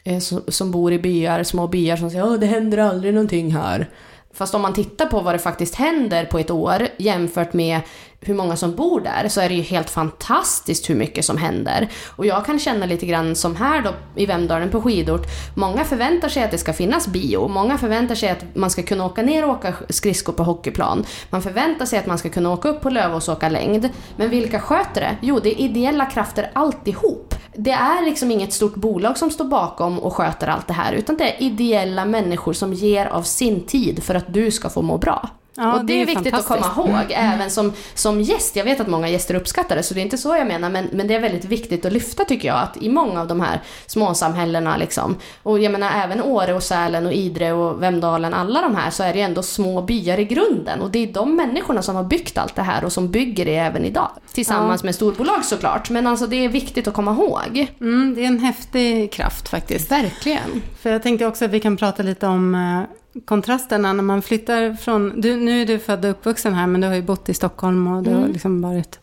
[0.04, 3.54] eh, som, som bor i byar, små byar som säger att det händer aldrig någonting
[3.54, 3.88] här.
[4.34, 7.80] Fast om man tittar på vad det faktiskt händer på ett år jämfört med
[8.20, 11.88] hur många som bor där så är det ju helt fantastiskt hur mycket som händer.
[12.16, 15.26] Och jag kan känna lite grann som här då i Vemdalen på skidort.
[15.54, 17.48] Många förväntar sig att det ska finnas bio.
[17.48, 21.04] Många förväntar sig att man ska kunna åka ner och åka skridskor på hockeyplan.
[21.30, 23.88] Man förväntar sig att man ska kunna åka upp på Lövås och åka längd.
[24.16, 25.16] Men vilka sköter det?
[25.20, 27.34] Jo, det är ideella krafter alltihop.
[27.54, 31.16] Det är liksom inget stort bolag som står bakom och sköter allt det här, utan
[31.16, 34.98] det är ideella människor som ger av sin tid för att du ska få må
[34.98, 35.28] bra.
[35.54, 38.56] Ja, och det, är viktigt att komma ihåg, även som, som gäst.
[38.56, 40.88] Jag vet att många gäster uppskattar det, så det är inte så jag menar, men,
[40.92, 43.60] men det är väldigt viktigt att lyfta tycker jag, att i många av de här
[43.86, 48.76] småsamhällena liksom, och jag menar även Åre och Sälen och Idre och Vemdalen, alla de
[48.76, 50.80] här, så är det ändå små byar i grunden.
[50.80, 53.56] Och det är de människorna som har byggt allt det här och som bygger det
[53.56, 54.10] även idag.
[54.32, 57.66] Tillsammans med storbolag såklart, men alltså det är viktigt att komma ihåg.
[57.80, 59.90] Mm, det är en häftig kraft faktiskt.
[59.90, 60.62] Verkligen.
[60.80, 64.74] För jag tänkte också att vi kan prata lite om eh, kontrasterna när man flyttar
[64.74, 65.20] från...
[65.20, 67.86] Du, nu är du född och uppvuxen här, men du har ju bott i Stockholm
[67.86, 68.32] och du har Mm.
[68.32, 69.00] liksom varit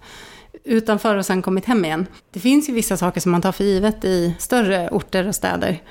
[0.64, 2.06] utanför och sen kommit hem igen.
[2.32, 5.82] Det finns ju vissa saker som man tar för givet i större orter och städer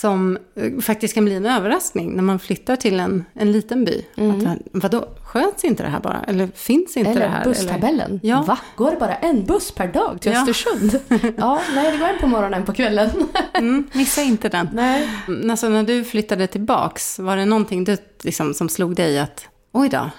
[0.00, 4.04] som eh, faktiskt kan bli en överraskning när man flyttar till en, en liten by.
[4.16, 4.46] Mm.
[4.46, 6.24] Att, vadå, sköts inte det här bara?
[6.28, 7.44] Eller finns inte det Eller här?
[7.44, 8.20] busstabellen.
[8.22, 8.42] Ja.
[8.42, 8.58] Va?
[8.76, 10.40] Går det bara en buss per dag till Ja.
[10.40, 11.00] Östersund?
[11.38, 13.10] ja, nej det går en på morgonen, en på kvällen.
[13.10, 13.28] Eller,
[13.68, 14.68] mm, missa inte den.
[14.72, 15.08] nej.
[15.28, 19.48] Mm, Alltså när du flyttade tillbaks, var det någonting du, liksom, som slog dig att
[19.72, 20.10] oj då,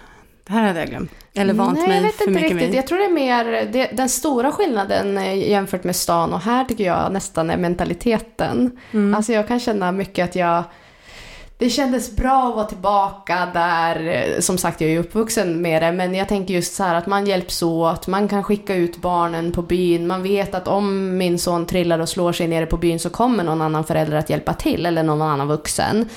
[0.47, 1.11] det här hade jag glömt?
[1.33, 2.69] Eller vant Nej, mig jag vet för inte mycket riktigt.
[2.69, 2.77] vid?
[2.77, 6.65] Jag tror det är mer, det, den stora skillnaden eh, jämfört med stan och här
[6.65, 8.71] tycker jag nästan är mentaliteten.
[8.91, 9.15] Mm.
[9.15, 10.63] Alltså jag kan känna mycket att jag
[11.59, 14.35] det kändes bra att vara tillbaka där.
[14.41, 17.07] Som sagt, jag är ju uppvuxen med det, men jag tänker just så här att
[17.07, 21.39] man hjälps åt, man kan skicka ut barnen på byn, man vet att om min
[21.39, 24.53] son trillar och slår sig nere på byn så kommer någon annan förälder att hjälpa
[24.53, 26.09] till, eller någon annan vuxen.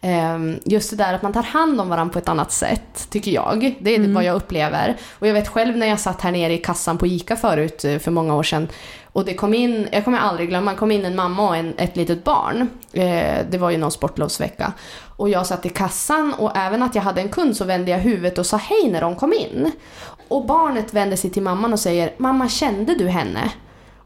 [0.00, 3.30] Ehm, Just det där att man tar hand om varandra på ett annat sätt, tycker
[3.30, 3.76] jag.
[3.80, 4.96] Det är vad jag upplever.
[5.18, 7.98] Och jag vet själv när jag satt här nere i kassan på ICA förut, eh,
[7.98, 8.68] för många år sedan,
[9.18, 11.74] och det kom in, jag kommer aldrig glömma, det kom in en mamma och en,
[11.76, 12.68] ett litet barn.
[12.92, 14.72] Eh, det var ju någon sportlovsvecka.
[15.16, 17.98] Och jag satt i kassan och även att jag hade en kund så vände jag
[17.98, 19.72] huvudet och sa hej när de kom in.
[20.28, 23.50] Och barnet vände sig till mamman och säger “Mamma, kände du henne?”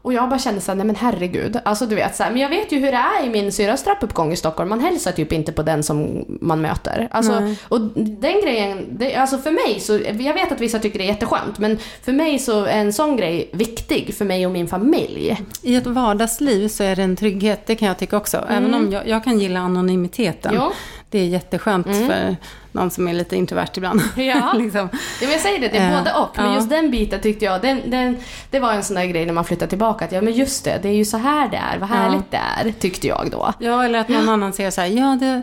[0.03, 1.59] Och jag bara kände såhär, nej men herregud.
[1.65, 3.83] Alltså du vet, så här, men jag vet ju hur det är i min syrras
[3.83, 4.69] trappuppgång i Stockholm.
[4.69, 7.07] Man hälsar typ inte på den som man möter.
[7.11, 11.05] Alltså, och den grejen, det, alltså för mig så, jag vet att vissa tycker det
[11.05, 14.67] är jätteskönt, men för mig så är en sån grej viktig för mig och min
[14.67, 15.41] familj.
[15.61, 18.45] I ett vardagsliv så är det en trygghet, det kan jag tycka också.
[18.49, 20.53] Även om jag, jag kan gilla anonymiteten.
[20.55, 20.71] Jo.
[21.09, 22.35] Det är jätteskönt för
[22.73, 24.01] någon som är lite introvert ibland.
[24.15, 24.53] Ja.
[24.57, 24.89] liksom.
[24.91, 26.29] Ja, men jag säger det, det är Eh, både och.
[26.37, 26.55] Men ja.
[26.55, 28.17] just den biten tyckte jag, den, den,
[28.51, 30.05] det var en sån där grej när man flyttar tillbaka.
[30.05, 31.77] Att, ja men just det, det är ju så här det är.
[31.77, 33.53] Vad härligt det är, tyckte jag då.
[33.59, 35.41] Ja, eller att någon annan säger så här, ja det,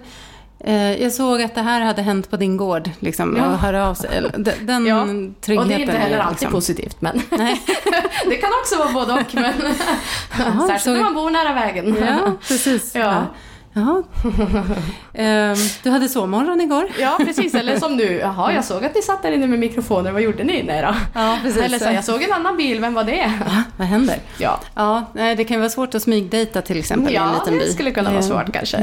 [0.65, 3.47] eh, jag såg att det här hade hänt på din gård, liksom, Ja.
[3.47, 4.11] och hör av sig.
[4.61, 5.05] Den Ja.
[5.41, 5.59] tryggheten.
[5.59, 7.63] Och det är inte heller ju alltid liksom- positivt, men Nej.
[8.29, 9.35] det kan också vara både och.
[9.35, 9.53] Men
[10.69, 11.97] särskilt så- när man bor nära vägen.
[12.01, 12.95] Ja, precis.
[12.95, 13.23] Ja.
[13.73, 14.03] Jaha.
[15.15, 16.89] Ehm, du hade sovmorgon igår.
[17.01, 17.55] Ja, precis.
[17.55, 20.45] Eller som nu, jaha, jag såg att ni satt där inne med mikrofoner, vad gjorde
[20.45, 20.63] ni?
[20.63, 20.95] Nej då.
[21.15, 21.63] Ja, precis.
[21.63, 23.33] Eller så, jag såg en annan bil, vem var det?
[23.47, 23.63] Va?
[23.77, 24.17] Vad händer?
[24.39, 27.59] Ja, Ja, det kan ju vara svårt att smygdejta till exempel i en ja liten
[27.59, 27.65] by.
[27.65, 28.77] det skulle kunna vara Det- svårt kanske.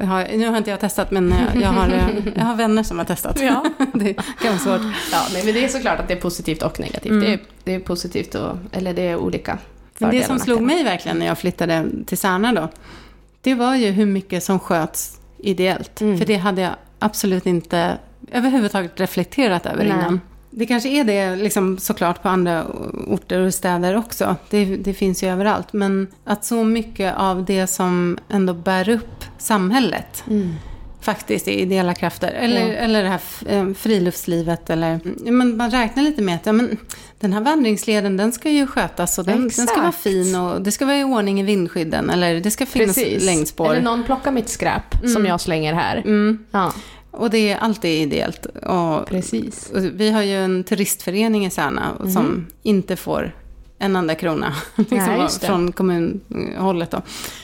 [0.00, 2.04] har, nu har inte jag testat, men jag, jag, har, eh,
[2.36, 3.40] jag har vänner som har testat.
[3.40, 3.64] Ja.
[3.94, 4.94] det kan vara svårt.
[5.12, 7.10] Ja, men det är såklart att det är positivt och negativt.
[7.10, 7.20] Mm.
[7.24, 9.58] Det, är, det är positivt och, eller det är olika
[9.98, 12.68] Men det som slog mig verkligen när jag flyttade till Särna då,
[13.46, 16.00] det var ju hur mycket som sköts ideellt.
[16.00, 16.18] Mm.
[16.18, 17.98] För det hade jag absolut inte
[18.32, 19.92] överhuvudtaget reflekterat över Nej.
[19.92, 20.20] innan.
[20.50, 22.64] Det kanske är det liksom, såklart på andra
[23.06, 24.36] orter och städer också.
[24.50, 25.72] Det, det finns ju överallt.
[25.72, 30.54] Men att så mycket av det som ändå bär upp samhället Mm.
[31.00, 32.28] Faktiskt är ideella krafter.
[32.32, 32.74] Eller, Ja.
[32.74, 34.70] eller det här eh, friluftslivet.
[34.70, 36.76] Eller, ja, men man räknar lite med att ja, men,
[37.20, 40.72] den här vandringsleden den ska ju skötas och den, den ska vara fin och det
[40.72, 42.10] ska vara i ordning i vindskydden.
[42.10, 43.70] Eller det ska finnas längdspår.
[43.72, 45.96] Eller någon plockar mitt skräp som jag slänger här.
[45.96, 46.38] Mm.
[46.50, 46.72] Ja,
[47.10, 48.46] Och det är alltid ideellt.
[48.46, 49.70] Och, precis.
[49.74, 53.32] och vi har ju en turistförening i Särna som inte får
[53.78, 55.46] en enda krona liksom, det.
[55.46, 56.90] från kommunhållet.
[56.90, 57.02] Då.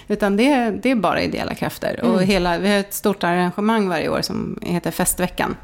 [0.09, 2.01] Utan det, är- det är bara ideella krafter.
[2.03, 2.15] Mm.
[2.15, 5.57] Och hela, vi har ett stort arrangemang varje år som heter Festveckan.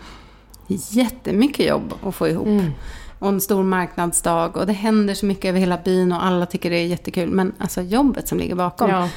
[0.90, 2.46] Jättemycket jobb att få ihop.
[2.46, 2.70] Mm.
[3.18, 6.70] Och en stor marknadsdag och det händer så mycket över hela byn och alla tycker
[6.70, 7.30] det är jättekul.
[7.30, 9.08] Men alltså jobbet som ligger bakom, Ja,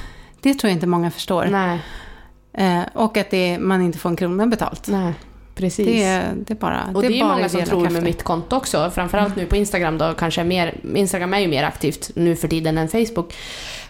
[0.42, 1.46] det tror jag inte många förstår.
[2.54, 4.88] Eh, och att det, man inte får en krona betalt.
[4.88, 5.14] nej,
[5.62, 5.86] precis.
[5.86, 8.91] Det det bara och det är, är många som tror med mitt konto också.
[8.95, 12.78] Framförallt nu på Instagram då kanske mer, Instagram är ju mer aktivt nu för tiden
[12.78, 13.34] än Facebook.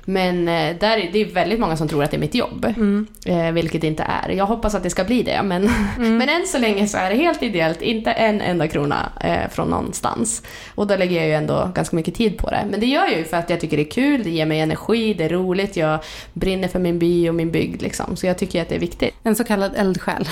[0.06, 2.66] Men eh, där, är- det är väldigt många som tror att det är mitt jobb.
[2.66, 3.08] Mm.
[3.26, 4.30] Eh, vilket det inte är.
[4.30, 5.42] Jag hoppas att det ska bli det.
[5.44, 7.82] Men, men än så länge så är det helt ideellt.
[7.82, 10.44] Inte en enda krona eh, från någonstans.
[10.76, 12.68] Och då lägger jag ju ändå ganska mycket tid på det.
[12.72, 14.60] Men det gör jag ju för att jag tycker det är kul, det ger mig
[14.60, 16.00] energi, det är roligt, jag
[16.34, 18.16] brinner för min by och min bygd liksom.
[18.16, 19.14] Så jag tycker att det är viktigt.
[19.24, 20.28] En så kallad eldsjäl.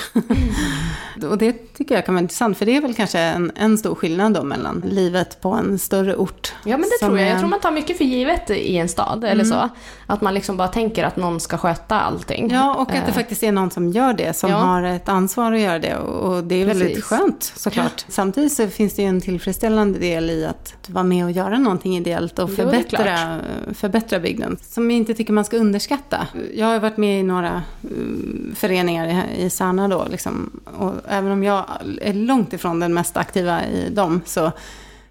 [1.29, 3.95] och det tycker jag kan vara intressant, för det är väl kanske en, en stor
[3.95, 6.53] skillnad då mellan livet på en större ort.
[6.65, 7.29] Ja men det tror jag.
[7.29, 9.58] Jag tror man tar mycket för givet i en stad eller så.
[10.05, 12.49] Att man liksom bara tänker att någon ska sköta allting.
[12.51, 14.57] Ja, och att det Eh, faktiskt är någon som gör det, som Ja.
[14.57, 15.95] har ett ansvar att göra det.
[15.95, 17.03] Och det är väldigt Precis.
[17.03, 18.05] skönt såklart.
[18.07, 21.97] Samtidigt så finns det ju en tillfredsställande del i att vara med och göra någonting
[21.97, 23.39] ideellt och förbättra,
[23.73, 24.57] förbättra bygden.
[24.61, 26.27] Som jag inte tycker man ska underskatta.
[26.53, 30.07] Jag har varit med i några mm, föreningar i, i Särna då.
[30.11, 31.65] Liksom, och även om jag
[32.01, 34.51] är långt ifrån den mest aktiva i dem så,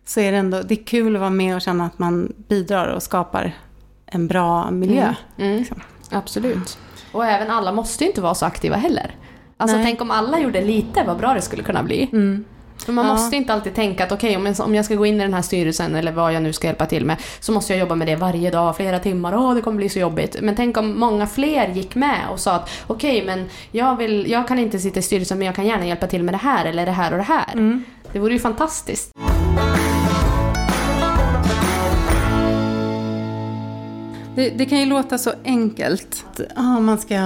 [0.04, 2.86] så är det ändå det är kul att vara med och känna att man bidrar
[2.86, 3.52] och skapar
[4.10, 5.14] en bra miljö.
[5.38, 5.56] Mm.
[5.58, 5.80] liksom.
[6.10, 6.78] Absolut.
[7.12, 9.14] Och även alla måste ju inte vara så aktiva heller.
[9.56, 9.86] Alltså Nej.
[9.86, 12.08] tänk om alla gjorde lite, vad bra det skulle kunna bli.
[12.12, 12.44] Mm.
[12.84, 13.12] För man Ja.
[13.12, 15.34] måste inte alltid tänka att okej, om, jag, om jag ska gå in i den
[15.34, 18.06] här styrelsen eller vad jag nu ska hjälpa till med så måste jag jobba med
[18.08, 20.36] det varje dag, flera timmar, åh det kommer bli så jobbigt.
[20.42, 24.48] Men tänk om många fler gick med och sa att okej, men jag, vill, jag
[24.48, 26.86] kan inte sitta i styrelsen men jag kan gärna hjälpa till med det här eller
[26.86, 27.52] det här och det här.
[27.52, 27.84] Mm.
[28.12, 29.10] Det vore ju fantastiskt.
[34.38, 36.24] Det, det kan ju låta så enkelt.
[36.56, 37.18] Ah, man ska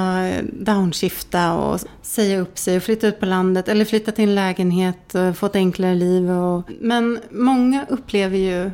[0.52, 5.14] downshifta och säga upp sig och flytta ut på landet eller flytta till en lägenhet
[5.14, 6.30] och få ett enklare liv.
[6.30, 8.70] Och, men många upplever ju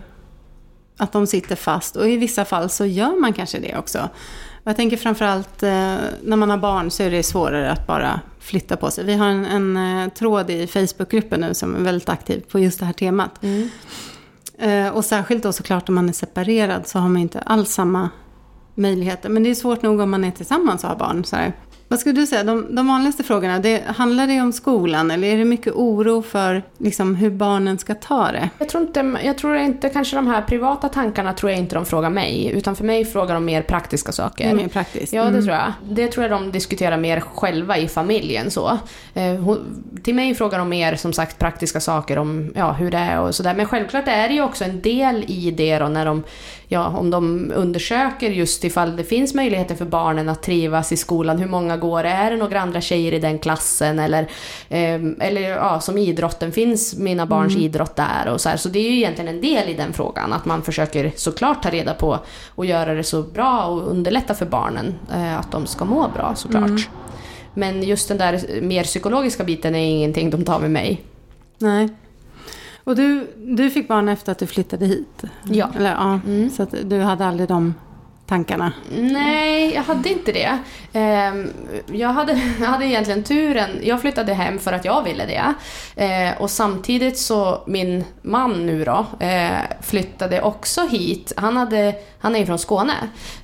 [0.97, 4.09] att de sitter fast och i vissa fall så gör man kanske det också.
[4.65, 8.77] Jag tänker framförallt eh, när man har barn så är det svårare att bara flytta
[8.77, 9.05] på sig.
[9.05, 12.79] Vi har en, en eh, tråd i Facebookgruppen nu som är väldigt aktiv på just
[12.79, 13.45] det här temat.
[14.59, 18.09] Eh, och särskilt då såklart om man är separerad så har man inte alls samma
[18.79, 19.29] möjligheter.
[19.29, 21.25] Men det är svårt nog om man är tillsammans och har barn.
[21.25, 21.53] Så här.
[21.91, 25.39] Vad skulle du säga, de, de vanligaste frågorna, det, handlar det om skolan eller är
[25.39, 28.51] det mycket oro för liksom, hur barnen ska ta det?
[28.59, 31.87] Jag tror, inte, jag tror inte kanske de här privata tankarna tror jag inte de
[31.87, 34.55] frågar mig, utan för mig frågar de mer praktiska saker.
[34.55, 35.13] Mer praktiskt?
[35.13, 35.73] Ja, det tror jag.
[35.91, 38.51] Det tror jag de diskuterar mer själva i familjen.
[38.51, 38.79] så.
[39.15, 39.57] Eh,
[40.03, 43.35] till mig frågar de mer som sagt praktiska saker om ja, hur det är och
[43.35, 43.55] sådär.
[43.55, 46.25] Men självklart är det ju också en del i det då när de,
[46.69, 51.39] ja, om de undersöker just ifall det finns möjligheter för barnen att trivas i skolan,
[51.39, 52.09] hur många går det?
[52.09, 53.99] Är det några andra tjejer i den klassen?
[53.99, 54.23] Eller,
[54.69, 57.65] eh, eller ja, som idrotten, finns mina barns mm.
[57.65, 58.29] idrott där?
[58.33, 58.57] Och så, här.
[58.57, 61.71] så det är ju egentligen en del i den frågan, att man försöker såklart ta
[61.71, 62.19] reda på
[62.55, 66.35] och göra det så bra och underlätta för barnen eh, att de ska må bra
[66.37, 66.69] såklart.
[66.69, 66.83] Mm.
[67.55, 71.05] Men just den där mer psykologiska biten är ingenting de tar med mig.
[71.59, 71.89] Nej.
[72.89, 75.25] Och du, du fick barn efter att du flyttade hit?
[75.45, 75.71] Ja.
[75.77, 76.51] Eller, ja mm.
[76.51, 77.75] Så att du hade aldrig de
[78.29, 78.73] tankarna?
[78.91, 80.59] Nej, jag hade inte det.
[80.93, 81.53] Ehm,
[81.93, 85.55] jag hade, jag hade egentligen turen, jag flyttade hem för att jag ville det.
[86.05, 89.49] Eh, och samtidigt så, min man nu då, eh,
[89.81, 91.33] flyttade också hit.
[91.37, 92.95] Han, hade, han är ju från Skåne.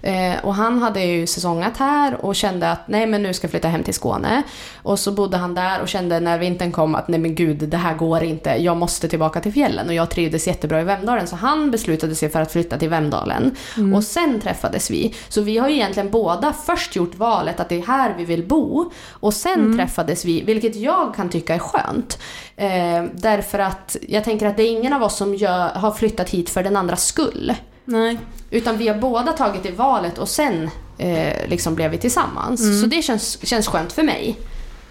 [0.02, 3.50] Eh, och han hade ju säsongat här och kände att nej men nu ska jag
[3.50, 4.42] flytta hem till Skåne.
[4.82, 7.76] Och så bodde han där och kände när vintern kom att nej men gud, det
[7.76, 8.50] här går inte.
[8.50, 9.88] Jag måste tillbaka till fjällen.
[9.88, 13.56] Och jag trivdes jättebra i Vemdalen så han beslutade sig för att flytta till Vemdalen.
[13.76, 13.94] Mm.
[13.94, 14.40] Och sen
[14.74, 15.14] träffades vi.
[15.28, 18.42] Så vi har ju egentligen båda först gjort valet att det är här vi vill
[18.42, 18.90] bo.
[19.20, 19.78] Och sen mm.
[19.78, 22.18] träffades vi, vilket jag kan tycka är skönt.
[22.56, 26.30] Eh, därför att jag tänker att det är ingen av oss som gör, har flyttat
[26.30, 27.54] hit för den andras skull.
[27.84, 28.18] Nej.
[28.50, 32.60] Utan vi har båda tagit det valet och sen eh, liksom blev vi tillsammans.
[32.60, 32.80] Mm.
[32.80, 34.36] Så det känns, känns skönt för mig.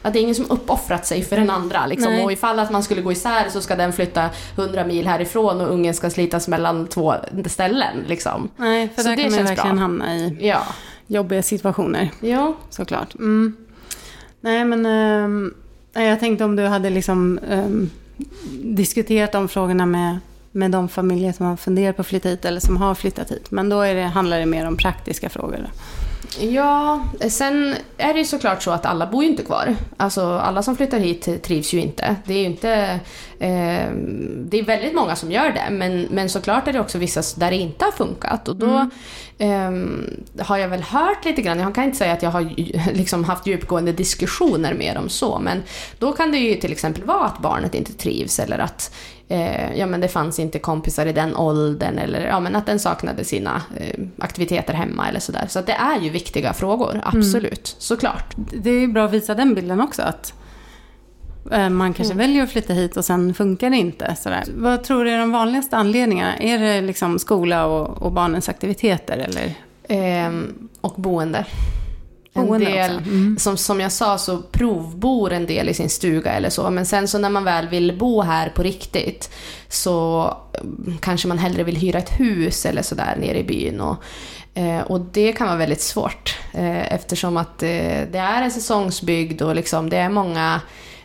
[0.03, 1.85] Att det är ingen som uppoffrat sig för den andra.
[1.85, 2.19] Liksom.
[2.19, 5.73] Och ifall att man skulle gå isär så ska den flytta 100 mil härifrån och
[5.73, 7.13] ungen ska slitas mellan två
[7.45, 8.03] ställen.
[8.07, 8.49] Liksom.
[8.57, 9.81] Nej, för så där det kan man verkligen bra.
[9.81, 10.63] hamna i ja.
[11.07, 12.11] jobbiga situationer.
[12.19, 12.53] Ja.
[12.69, 13.15] Såklart.
[13.15, 13.55] Mm.
[14.41, 14.85] Nej, men
[15.95, 17.67] äh, jag tänkte om du hade liksom äh,
[18.63, 20.19] diskuterat de frågorna med
[20.55, 23.51] med de familjer som har funderat på att flytta hit eller som har flyttat hit.
[23.51, 25.57] Men då är det, handlar det mer om praktiska frågor.
[25.57, 25.69] Då.
[26.39, 29.76] Ja, sen är det ju såklart så att alla bor ju inte kvar.
[29.98, 32.15] Alltså alla som flyttar hit trivs ju inte.
[32.26, 33.00] Det är ju inte...
[33.39, 33.91] Eh,
[34.36, 37.52] det är väldigt många som gör det, men, men såklart är det också vissa där
[37.52, 38.48] det inte har funkat.
[38.48, 38.88] Och då
[39.38, 40.08] mm.
[40.38, 42.41] eh, har jag väl hört lite grann, jag kan inte säga att jag har
[42.93, 45.63] liksom haft djupgående diskussioner med dem så, men
[46.00, 48.96] då kan det ju till exempel vara att barnet inte trivs eller att
[49.34, 52.80] eh, ja, men det fanns inte kompisar i den åldern eller ja, men att den
[52.80, 55.46] saknade sina eh, aktiviteter hemma eller sådär.
[55.50, 57.04] Så det är ju viktiga frågor, mm.
[57.06, 57.80] absolut, mm.
[57.80, 58.34] såklart.
[58.36, 60.02] Det är bra att visa den bilden också.
[60.02, 60.34] att
[61.52, 62.28] eh, man kanske mm.
[62.28, 64.15] väljer att flytta hit och sen funkar det inte.
[64.15, 64.43] Sådär.
[64.56, 66.38] Vad tror du är de vanligaste anledningarna?
[66.38, 69.17] Är det liksom skola och, och barnens aktiviteter?
[69.17, 69.56] Eller?
[69.84, 70.32] Eh,
[70.82, 71.46] och boende.
[72.34, 73.38] En del, mm.
[73.39, 77.08] som, som jag sa så provbor en del i sin stuga eller så, men sen
[77.08, 79.30] så när man väl vill bo här på riktigt
[79.67, 80.24] så
[80.62, 83.82] mm, kanske man hellre vill hyra ett hus eller sådär nere i byn.
[83.82, 84.04] Och,
[84.54, 89.41] eh, och det kan vara väldigt svårt eh, eftersom att eh, det är en säsongsbygd
[89.41, 90.62] och liksom, det är många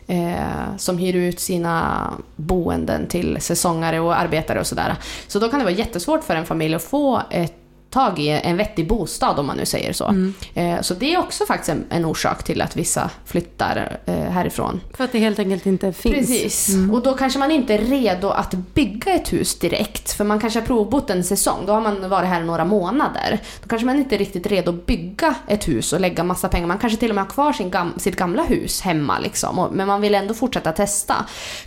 [0.07, 4.95] eh, som hyr ut sina boenden till säsongare och arbetare och sådär.
[5.27, 8.57] Så då kan det vara jättesvårt för en familj att få ett tag i en
[8.57, 10.05] vettig bostad om man nu säger så.
[10.05, 10.33] Mm.
[10.53, 14.81] Eh, så det är också faktiskt en, en, orsak till att vissa flyttar eh, härifrån.
[14.93, 16.15] För att det helt enkelt inte finns.
[16.15, 16.69] Precis.
[16.69, 16.93] Mm.
[16.93, 20.11] Och då kanske man inte är redo att bygga ett hus direkt.
[20.11, 23.39] För man kanske har provbott en säsong, då har man varit här några månader.
[23.63, 26.67] Då kanske man inte är riktigt redo att bygga ett hus och lägga massa pengar.
[26.67, 29.69] Man kanske till och med har kvar sin gam sitt gamla hus hemma liksom.
[29.71, 31.15] Men man vill ändå fortsätta testa.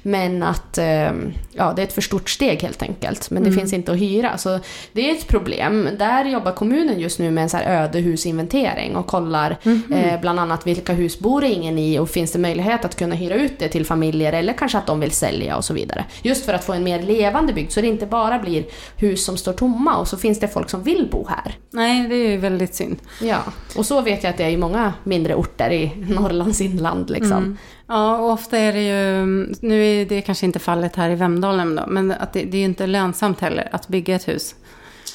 [0.03, 1.13] Men att eh,
[1.53, 3.31] ja, det är ett för stort steg helt enkelt.
[3.31, 3.61] Men det mm.
[3.61, 4.39] finns inte att hyra.
[4.39, 4.61] Så
[4.93, 5.89] det är ett problem.
[5.99, 10.15] Där där jobbar kommunen just nu med en så här ödehusinventering och kollar mm -hmm.
[10.15, 13.35] eh, bland annat vilka hus bor ingen i och finns det möjlighet att kunna hyra
[13.35, 16.05] ut det till familjer eller kanske att de vill sälja och så vidare.
[16.23, 18.65] Just för att få en mer levande bygd så det inte bara blir
[18.97, 21.55] hus som står tomma och så finns det folk som vill bo här.
[21.71, 22.97] Nej, det är ju väldigt synd.
[23.21, 23.39] Ja,
[23.77, 27.33] och så vet jag att det är i många mindre orter i Norrlands inland liksom.
[27.33, 27.57] Mm.
[27.87, 29.27] Ja, och ofta är det ju,
[29.61, 32.59] nu är det kanske inte fallet här i Vemdalen då, men att det, det är
[32.59, 34.55] ju inte lönsamt heller att bygga ett hus.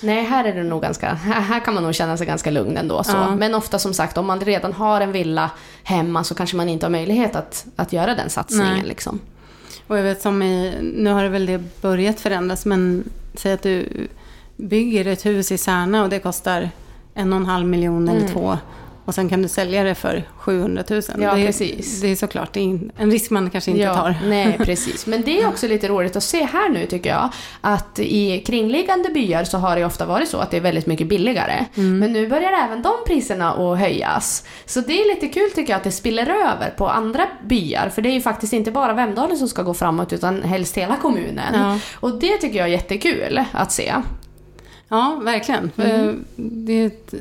[0.03, 3.03] Nej, här är det nog ganska, här kan man nog känna sig ganska lugn ändå.
[3.03, 3.11] Så.
[3.11, 3.35] Ja.
[3.35, 5.51] Men ofta som sagt, om man redan har en villa
[5.83, 8.85] hemma så kanske man inte har möjlighet att, att göra den satsningen.
[8.85, 9.19] Liksom.
[9.87, 13.63] Och jag vet som i, nu har det väl det börjat förändras, men säg att
[13.63, 14.07] du
[14.55, 16.69] bygger ett hus i Särna och det kostar
[17.13, 18.33] en och en halv miljon eller mm.
[18.33, 18.57] två.
[19.07, 21.01] Och sen kan du sälja det för 700 000.
[21.07, 22.01] Ja, det, är, precis.
[22.01, 24.15] det är såklart det är en risk man kanske inte ja, tar.
[24.25, 25.05] Nej, precis.
[25.05, 27.29] Men det är också lite roligt att se här nu tycker jag.
[27.61, 31.07] Att i kringliggande byar så har det ofta varit så att det är väldigt mycket
[31.07, 31.65] billigare.
[31.75, 31.99] Mm.
[31.99, 34.43] Men nu börjar även de priserna att höjas.
[34.65, 37.89] Så det är lite kul tycker jag att det spiller över på andra byar.
[37.89, 40.97] För det är ju faktiskt inte bara Vemdalen som ska gå framåt utan helst hela
[40.97, 41.53] kommunen.
[41.53, 41.79] Ja.
[41.95, 43.93] Och det tycker jag är jättekul att se.
[44.89, 45.71] Ja, verkligen.
[45.77, 46.25] Mm.
[46.35, 47.13] Det, är ett,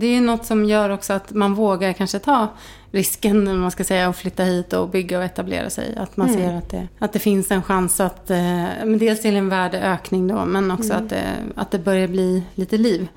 [0.00, 2.48] det är något som gör också att man vågar kanske ta
[2.90, 5.96] risken, om man ska säga, att flytta hit och bygga och etablera sig.
[5.96, 6.40] Att man Mm.
[6.40, 8.36] ser att det, att det finns en chans att, eh,
[8.84, 11.04] men dels till en värdeökning då, men också Mm.
[11.04, 11.24] att, det,
[11.54, 13.08] att det börjar bli lite liv.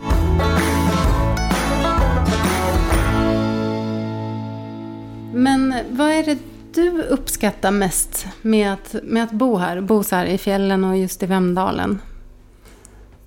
[5.34, 6.38] Men vad är det
[6.74, 10.98] du uppskattar mest med att, med att bo här, bo så här i fjällen och
[10.98, 12.00] just i Vemdalen?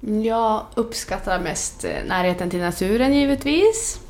[0.01, 4.01] Jag uppskattar mest eh, närheten till naturen givetvis.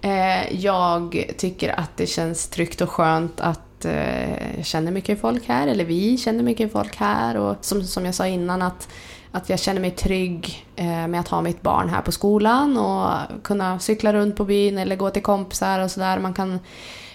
[0.00, 5.48] Eh, jag tycker att det känns tryggt och skönt att eh, jag känner mycket folk
[5.48, 7.36] här, eller vi känner mycket folk här.
[7.36, 8.88] Och som, som jag sa innan, att,
[9.32, 10.66] att jag känner mig trygg
[11.08, 13.08] med att ha mitt barn här på skolan och
[13.44, 16.18] kunna cykla runt på byn eller gå till kompisar och sådär.
[16.18, 16.58] Man kan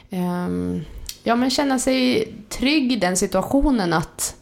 [0.10, 0.82] ehm,
[1.24, 4.36] ja, men känna sig trygg i den situationen att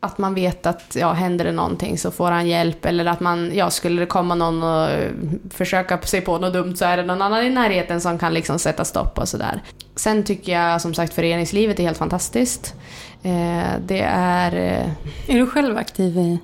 [0.00, 3.50] att man vet att ja, händer det någonting så får han hjälp eller att man,
[3.54, 5.10] ja, skulle det komma någon och eh,
[5.50, 8.58] försöka sig på något dumt så är det någon annan i närheten som kan liksom
[8.58, 9.62] sätta stopp och sådär.
[9.96, 12.74] Sen tycker jag som sagt föreningslivet är helt fantastiskt.
[13.22, 14.56] Eh, det är...
[14.56, 16.38] Eh, Är du själv aktiv i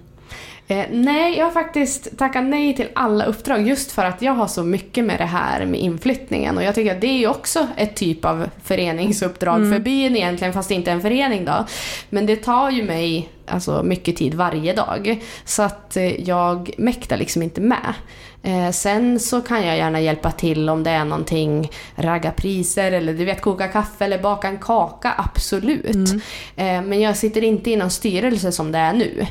[0.68, 4.46] Eh, nej, jag har faktiskt tackat nej till alla uppdrag just för att jag har
[4.46, 7.66] så mycket med det här med inflyttningen och jag tycker att det är ju också
[7.76, 9.72] ett typ av föreningsuppdrag Mm.
[9.72, 11.66] för byn egentligen fast det inte är en förening då.
[12.10, 17.16] Men det tar ju mig alltså, mycket tid varje dag så att eh, jag mäktar
[17.16, 17.94] liksom inte med.
[18.42, 23.14] Eh, sen så kan jag gärna hjälpa till om det är någonting, ragga priser eller
[23.14, 25.94] du vet koka kaffe eller baka en kaka, absolut.
[25.94, 26.20] Mm.
[26.56, 29.26] Eh, men jag sitter inte i någon styrelse som det är nu.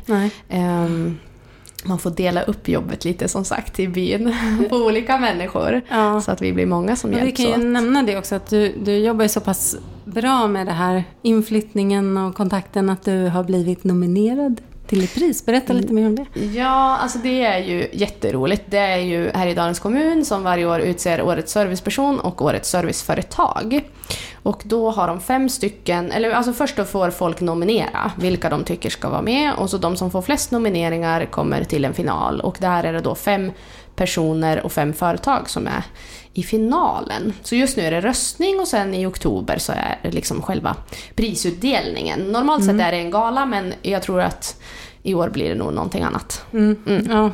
[0.49, 1.17] Ehm,
[1.85, 4.35] man får dela upp jobbet lite som sagt i byn
[4.69, 5.81] på olika människor.
[5.89, 6.21] Ja.
[6.21, 7.59] Så att vi blir många som Och vi hjälps kan ju åt.
[7.73, 9.75] nämna det också att du, du jobbar ju så pass
[10.05, 15.45] bra med det här inflyttningen och kontakten att du har blivit nominerad till ett pris.
[15.45, 16.25] Berätta lite mer om det.
[16.39, 18.63] Ja, alltså det är ju jätteroligt.
[18.65, 23.81] Det är ju Härjedalens kommun som varje år utser Årets serviceperson och Årets serviceföretag.
[24.43, 28.63] Och då har de fem stycken, eller alltså först då får folk nominera vilka de
[28.63, 32.41] tycker ska vara med och så de som får flest nomineringar kommer till en final
[32.41, 33.51] och där är det då fem
[33.95, 35.83] personer och fem företag som är
[36.33, 37.33] i finalen.
[37.43, 40.75] Så just nu är det röstning och sen i oktober så är det liksom själva
[41.15, 42.19] prisutdelningen.
[42.19, 44.61] Normalt sett är det en gala men jag tror att
[45.03, 46.45] i år blir det nog någonting annat.
[46.53, 46.75] Mm.
[46.87, 47.07] Mm.
[47.11, 47.31] Ja,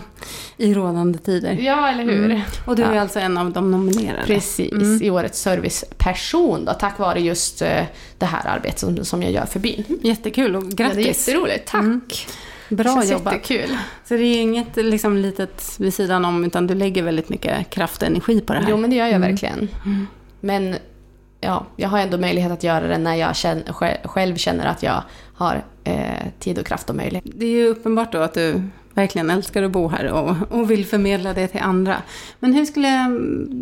[0.58, 1.52] I rådande tider.
[1.62, 2.26] Ja, eller hur?
[2.26, 2.42] Mm.
[2.66, 3.02] Och du är Ja.
[3.02, 4.24] alltså en av de nominerade.
[4.26, 5.02] Precis, Mm.
[5.04, 7.84] i årets serviceperson då, tack vare just eh,
[8.18, 9.84] det här arbetet som, som jag gör för byn.
[10.02, 11.28] Jättekul och Ja, det är grattis.
[11.28, 12.28] jätteroligt, tack!
[12.72, 12.84] Mm.
[12.84, 13.34] Bra Känns jobbat.
[13.34, 13.78] jättekul.
[14.06, 18.02] Så det är inget liksom, litet vid sidan om utan du lägger väldigt mycket kraft
[18.02, 18.70] och energi på det här.
[18.70, 19.30] Jo, men det gör jag Mm.
[19.30, 19.70] verkligen.
[20.40, 20.76] Men
[21.42, 23.74] ja, jag har ändå möjlighet att göra det när jag känner,
[24.08, 25.04] själv, känner att jag
[25.36, 25.96] har eh,
[26.40, 27.26] tid och kraft och möjlighet.
[27.36, 28.62] Det är ju uppenbart då att du
[28.94, 31.98] verkligen älskar att bo här och, och vill förmedla det till andra.
[32.40, 33.10] Men hur skulle,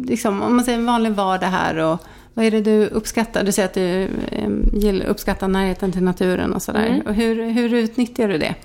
[0.05, 1.99] liksom, om man säger en vanlig vardag här och
[2.33, 3.43] vad är det du uppskattar?
[3.43, 6.85] Du säger att du eh, gillar, uppskattar närheten till naturen och sådär.
[6.87, 7.01] Mm.
[7.07, 8.55] Och hur, hur utnyttjar du det?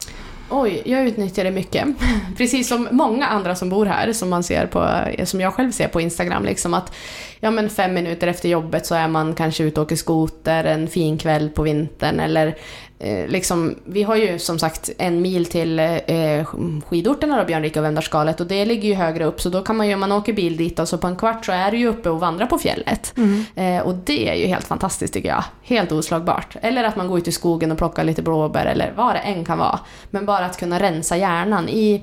[0.51, 1.89] Oj, jag utnyttjar det mycket.
[2.37, 4.89] Precis som många andra som bor här, som man ser på,
[5.25, 6.95] som jag själv ser på Instagram, liksom att
[7.41, 10.89] ja men fem minuter efter jobbet så är man kanske ute och åker skoter en
[10.89, 12.57] fin kväll på vintern eller
[13.05, 16.45] eh, liksom, vi har ju som sagt en mil till eh,
[16.87, 19.89] skidorterna då, Björnrike och Vemdalsskalet och det ligger ju högre upp så då kan man
[19.89, 21.87] ju, om man åker bil dit och så på en kvart så är du ju
[21.87, 23.15] uppe och vandrar på fjället.
[23.55, 25.45] Eh, och det är ju helt fantastiskt tycker jag.
[25.63, 26.57] Helt oslagbart.
[26.61, 29.45] Eller att man går ut i skogen och plockar lite blåbär eller vad det än
[29.45, 29.81] kan vara.
[30.11, 31.69] Men bara att kunna rensa hjärnan.
[31.69, 32.03] I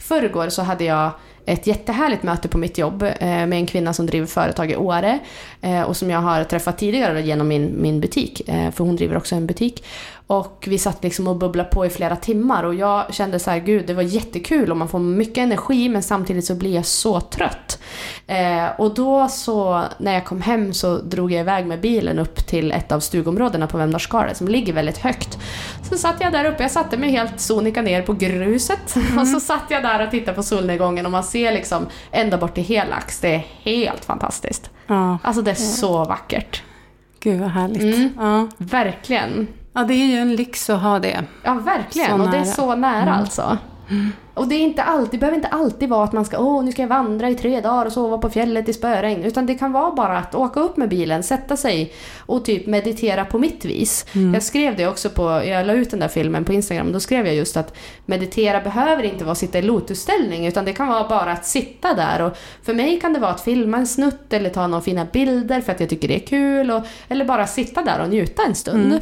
[0.00, 1.10] förrgår så hade jag
[1.46, 5.18] ett jättehärligt möte på mitt jobb eh, med en kvinna som driver företag i Åre
[5.60, 9.34] eh, och som jag har träffat tidigare genom min, min butik, för hon driver också
[9.34, 9.84] en butik.
[10.26, 13.58] Och vi satt liksom och bubblade på i flera timmar och jag kände så här,
[13.58, 17.20] gud det var jättekul och man får mycket energi men samtidigt så blir jag så
[17.20, 17.78] trött.
[18.26, 22.46] Eh, och då så, när jag kom hem så drog jag iväg med bilen upp
[22.46, 25.38] till ett av stugområdena på Vemdalsskalet som ligger väldigt högt.
[25.90, 29.40] Så satt jag där uppe, jag satte mig helt sonika ner på gruset och så
[29.40, 33.20] satt jag där och tittade på solnedgången och man ser liksom ända bort till Helax.
[33.20, 34.70] Det är helt fantastiskt.
[34.86, 36.62] Ja, Alltså det är så vackert.
[37.20, 37.82] gud vad härligt.
[37.82, 38.10] Mm.
[38.18, 38.48] Ja.
[38.58, 39.48] Verkligen.
[39.74, 41.24] Ja, det är ju en lyx att ha det.
[41.42, 42.18] Ja, verkligen.
[42.18, 43.58] Så och det är så nära alltså.
[44.34, 46.72] Och det, är inte alltid, det behöver inte alltid vara att man ska åh nu
[46.72, 49.24] ska jag vandra i tre dagar och sova på fjället i spöregn.
[49.24, 53.24] Utan det kan vara bara att åka upp med bilen, sätta sig och typ meditera
[53.24, 54.06] på mitt vis.
[54.34, 57.26] Jag skrev det också på, jag la ut den där filmen på Instagram, då skrev
[57.26, 61.08] jag just att meditera behöver inte vara att sitta i lotusställning utan det kan vara
[61.08, 62.22] bara att sitta där.
[62.22, 65.60] Och för mig kan det vara att filma en snutt eller ta några fina bilder
[65.60, 66.70] för att jag tycker det är kul.
[66.70, 68.92] Och, eller bara sitta där och njuta en stund.
[68.92, 68.98] Ja,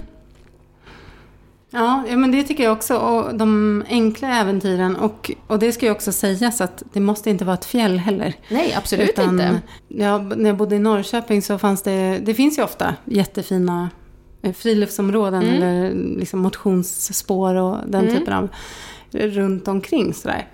[1.73, 2.97] ja, men det tycker jag också.
[2.97, 4.97] Och de enkla äventyren.
[4.97, 8.35] Och, och det ska ju också sägas att det måste inte vara ett fjäll heller.
[8.49, 9.61] Nej, absolut inte.
[9.89, 13.91] Ja, när jag bodde i Norrköping så fanns det, det finns ju ofta jättefina
[14.43, 15.55] eh, friluftsområden Mm.
[15.63, 18.19] eller liksom motionsspår och den Mm.
[18.19, 18.49] typen av
[19.11, 20.47] runt omkring sådär.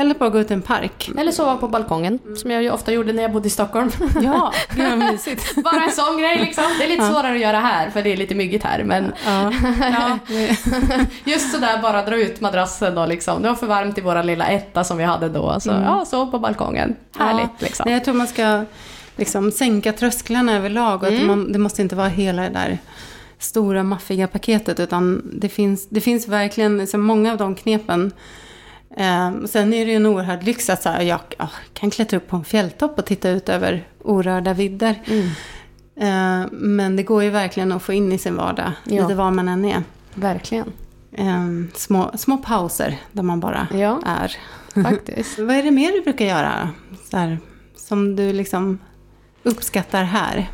[0.00, 1.10] Eller bara gå ut i en park.
[1.18, 3.90] Eller sova på balkongen, som jag ofta gjorde när jag bodde i Stockholm.
[4.22, 5.62] Ja, gud vad mysigt.
[5.64, 6.64] Bara en sån grej liksom.
[6.78, 7.10] Det är lite Ja.
[7.10, 8.84] svårare att göra här för det är lite myggigt här.
[8.84, 10.56] Men Ja, ja, det-
[11.24, 13.42] just sådär bara dra ut madrassen och liksom.
[13.42, 15.60] Det var för varmt i våra lilla etta som vi hade då.
[15.60, 15.82] Så Mm.
[15.82, 16.96] ja, sov på balkongen.
[17.18, 17.84] Härligt liksom.
[17.86, 18.64] Nej, jag tror man ska
[19.16, 21.02] liksom sänka trösklarna överlag.
[21.02, 21.26] Och Mm.
[21.26, 22.78] man, det måste inte vara hela det där
[23.38, 24.80] stora maffiga paketet.
[24.80, 28.12] Utan det finns, det finns verkligen liksom, många av de knepen.
[28.98, 32.16] Eh, sen är det ju en oerhörd lyx att så här, jag ja, kan klättra
[32.16, 34.94] upp på en fjälltopp och titta ut över orörda vidder.
[35.06, 35.28] Mm.
[35.96, 39.02] Eh, men det går ju verkligen att få in i sin vardag, Ja.
[39.02, 39.82] lite var man än är.
[40.14, 40.72] Verkligen.
[41.12, 44.36] Eh, små, små pauser där man bara Ja, är.
[44.82, 45.38] faktiskt.
[45.38, 46.70] Vad är det mer du brukar göra?
[47.10, 47.38] Så här,
[47.76, 48.78] som du liksom
[49.42, 50.50] uppskattar här?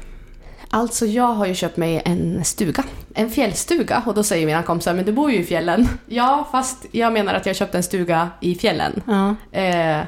[0.74, 2.84] Alltså jag har ju köpt mig en stuga.
[3.14, 4.02] En fjällstuga.
[4.06, 5.88] Och då säger mina kompisar, men du bor ju i fjällen.
[6.06, 9.02] Ja, fast jag menar att jag köpte en stuga i fjällen.
[9.06, 9.58] Ja.
[9.60, 10.00] Eh,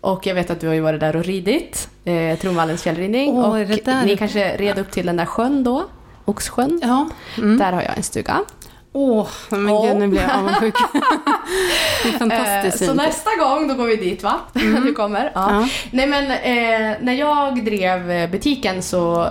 [0.00, 1.88] och jag vet att du har ju varit där och ridit.
[2.04, 3.30] Eh, Tronvallens fjällridning.
[3.30, 5.84] Åh, och ni kanske red upp till den där sjön då.
[6.24, 6.80] Oxsjön.
[6.82, 7.08] Ja.
[7.38, 7.58] Mm.
[7.58, 8.40] Där har jag en stuga.
[8.92, 9.86] Åh, men Åh.
[9.86, 10.74] gud nu blir jag avundsjuk.
[12.02, 14.34] det är fantastiskt Eh, så nästa gång då går vi dit va?
[14.84, 15.32] du kommer.
[15.34, 15.50] Ja.
[15.50, 15.68] Ja.
[15.90, 19.28] Nej men eh, när jag drev butiken så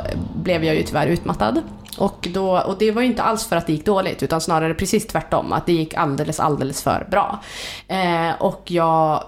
[0.48, 1.62] blev jag ju tyvärr utmattad.
[1.98, 4.74] Och, då, och det var ju inte alls för att det gick dåligt utan snarare
[4.74, 5.54] precis tvärtom.
[5.54, 7.40] Att det gick alldeles, alldeles för bra.
[7.88, 9.24] Eh, och jag,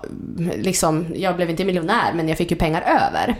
[0.56, 3.36] liksom, jag blev inte miljonär men jag fick ju pengar över.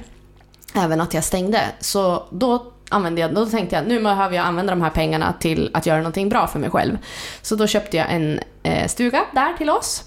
[0.76, 1.62] Även att jag stängde.
[1.80, 5.72] Så då använde jag, då tänkte jag nu behöver jag använda de här pengarna till
[5.74, 6.98] att göra någonting bra för mig själv.
[7.42, 10.04] Så då köpte jag en eh, stuga där till oss.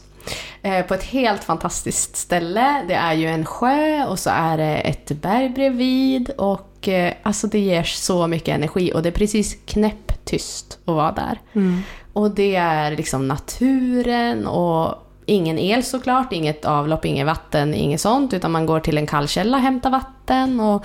[0.62, 2.84] Eh, på ett helt fantastiskt ställe.
[2.88, 6.30] Det är ju en sjö och så är det ett berg bredvid.
[6.30, 11.12] Och eh, alltså det ger så mycket energi och det är precis knäpptyst att vara
[11.12, 11.40] där.
[11.52, 11.82] Mm.
[12.12, 14.94] Och det är liksom naturen och
[15.26, 18.32] ingen el såklart, inget avlopp, inget vatten, inget sånt.
[18.32, 20.84] Utan man går till en kallkälla och hämtar vatten och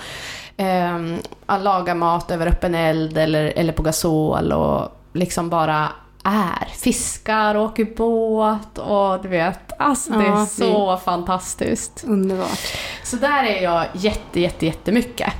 [0.56, 5.88] ehm, lagar mat över öppen eld eller, eller på gasol och liksom bara
[6.24, 6.68] är.
[6.74, 12.04] Fiskar och åker båt och du vet, alltså det Ja, är så fantastiskt.
[12.06, 12.58] Underbart.
[13.04, 15.32] Så där är jag jätte, jätte, jättemycket.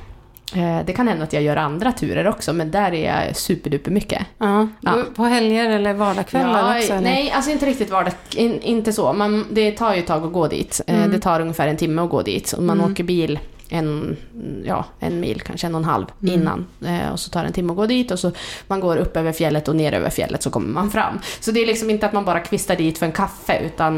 [0.56, 3.90] Eh, Det kan hända att jag gör andra turer också, men där är jag superduper
[3.90, 4.22] mycket.
[4.38, 4.68] Ja.
[4.80, 4.96] Ja.
[5.16, 6.92] På helger eller vardagskvällar Ja, också?
[6.92, 7.02] Eller?
[7.02, 9.12] nej, alltså inte riktigt vardag, in, inte så.
[9.12, 10.80] Man, det tar ju ett tag att gå dit.
[10.86, 11.10] Eh, Mm.
[11.10, 12.52] Det tar ungefär en timme att gå dit.
[12.52, 12.92] Och man Mm.
[12.92, 13.38] åker bil
[13.70, 14.16] en,
[14.64, 16.34] ja, en mil, kanske en och en halv Mm.
[16.34, 16.66] innan.
[16.86, 18.30] Eh, och så tar det en timme att gå dit och så
[18.66, 21.18] man går upp över fjället och ner över fjället så kommer man fram.
[21.40, 23.96] Så det är liksom inte att man bara kvistar dit för en kaffe utan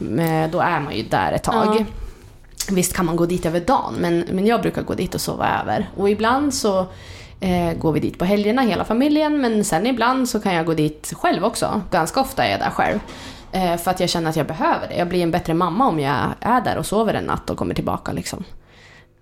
[0.00, 1.76] eh, då är man ju där ett tag.
[1.78, 1.84] Ja.
[2.70, 5.60] Visst kan man gå dit över dagen, men, men jag brukar gå dit och sova
[5.62, 5.90] över.
[5.96, 6.86] Och ibland så
[7.40, 10.74] eh, går vi dit på helgerna, hela familjen, men sen ibland så kan jag gå
[10.74, 11.82] dit själv också.
[11.90, 12.98] Ganska ofta är jag där själv.
[13.52, 14.96] Eh, för att jag känner att jag behöver det.
[14.96, 17.74] Jag blir en bättre mamma om jag är där och sover en natt och kommer
[17.74, 18.44] tillbaka liksom.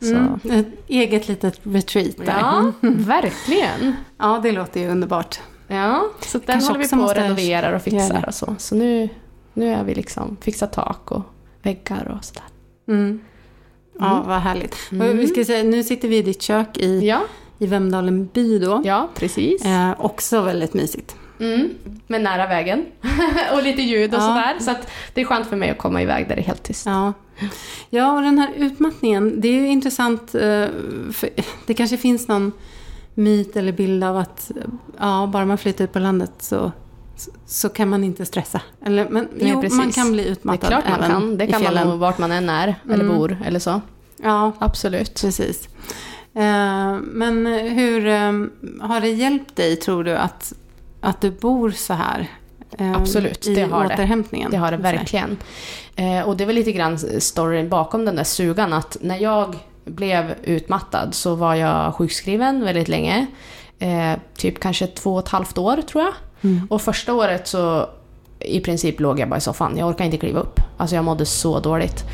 [0.02, 0.40] Mm.
[0.50, 2.38] Ett eget litet retreat där.
[2.40, 3.96] Ja, verkligen.
[4.18, 5.40] ja, det låter ju underbart.
[5.66, 8.54] Ja, så den Kanske håller vi på och renoverar och fixar och så.
[8.58, 9.08] Så nu,
[9.52, 11.22] nu är vi liksom fixat tak och
[11.62, 12.44] väggar och sådär.
[12.88, 13.20] Mm.
[14.00, 14.28] Ja, Mm.
[14.28, 14.76] vad härligt.
[14.92, 15.18] Mm.
[15.18, 17.20] Vi ska säga, nu sitter vi i ditt kök i, Ja,
[17.58, 18.82] i Vemdalen by då.
[18.84, 19.64] ja precis.
[19.64, 21.16] Eh, också väldigt mysigt.
[21.40, 21.68] Mm,
[22.06, 22.84] men nära vägen.
[23.52, 24.26] och lite ljud och Ja.
[24.26, 24.56] sådär.
[24.60, 26.86] Så att det är skönt för mig att komma iväg där det är helt tyst.
[26.86, 27.12] Ja.
[27.90, 30.34] ja, och den här utmattningen, det är ju intressant.
[30.34, 30.64] eh,
[31.66, 32.52] det kanske finns någon
[33.14, 34.50] myt eller bild av att
[34.98, 36.72] ja, bara man flyttar ut på landet så,
[37.46, 38.60] så kan man inte stressa.
[38.86, 39.76] Eller, men Nej, jo, precis.
[39.78, 41.38] man kan bli Det är utmattad klart man kan.
[41.38, 43.16] Det i kan man nog vart man än är eller Mm.
[43.18, 43.80] bor eller så.
[44.22, 45.20] Ja, Absolut.
[45.20, 45.68] precis.
[46.34, 48.32] Eh, Men hur eh,
[48.88, 50.52] har det hjälpt dig, tror du, att,
[51.00, 52.26] att du bor så här?
[52.78, 53.94] eh, Absolut, i det har det.
[53.94, 54.50] återhämtningen.
[54.50, 55.36] Det har det verkligen.
[56.26, 61.14] Och det var lite grann storyn bakom den där sugan att när jag blev utmattad
[61.14, 63.26] så var jag sjukskriven väldigt länge.
[64.36, 66.12] Typ kanske två och ett halvt år tror jag.
[66.42, 66.66] Mm.
[66.70, 67.88] Och första året så
[68.38, 69.76] i princip låg jag bara i soffan.
[69.76, 70.60] Jag orkade inte kliva upp.
[70.76, 72.04] Alltså jag mådde så dåligt.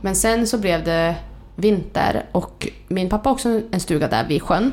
[0.00, 1.14] Men sen så blev det
[1.56, 4.72] vinter och min pappa har också en stuga där vid sjön.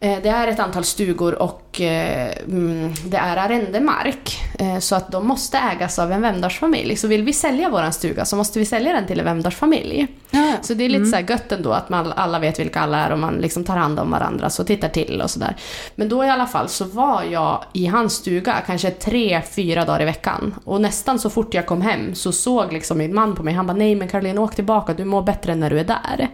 [0.00, 4.38] Eh, det är ett antal stugor och eh, mm, det är arrendemark.
[4.58, 6.96] Eh, Så att de måste ägas av en Vemdarsfamilj.
[6.96, 10.06] Så vill vi sälja våran stuga så måste vi sälja den till en Vemdarsfamilj.
[10.30, 12.98] Ja, Så det är lite så här gött ändå att man, alla vet vilka alla
[12.98, 15.56] är och man liksom tar hand om varandra så tittar till och sådär.
[15.94, 20.02] Men då i alla fall så var jag i hans stuga kanske tre, fyra dagar
[20.02, 20.54] i veckan.
[20.64, 23.54] Och nästan så fort jag kom hem så såg liksom min man på mig.
[23.54, 26.28] Han bara nej men Caroline åk tillbaka, du mår bättre när du är där.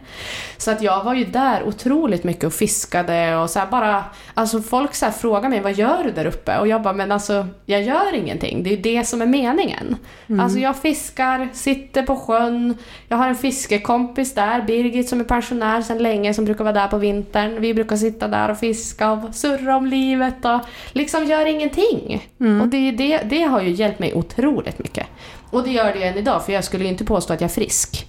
[0.58, 4.94] Så att jag var ju där otroligt mycket och fiskade och så bara, alltså folk
[4.94, 6.58] så här frågar mig vad gör du där uppe?
[6.58, 9.96] Och jag bara men alltså jag gör ingenting, det är ju det som är meningen.
[10.40, 12.76] Alltså jag fiskar, sitter på sjön,
[13.08, 16.88] jag har en fiskekompis där, Birgit som är pensionär sedan länge som brukar vara där
[16.88, 17.60] på vintern.
[17.60, 20.60] Vi brukar sitta där och fiska och surra om livet och
[20.92, 22.28] liksom gör ingenting.
[22.62, 25.06] Och det, det, det har ju hjälpt mig otroligt mycket.
[25.50, 27.54] Och det gör det än idag för jag skulle ju inte påstå att jag är
[27.54, 28.06] frisk.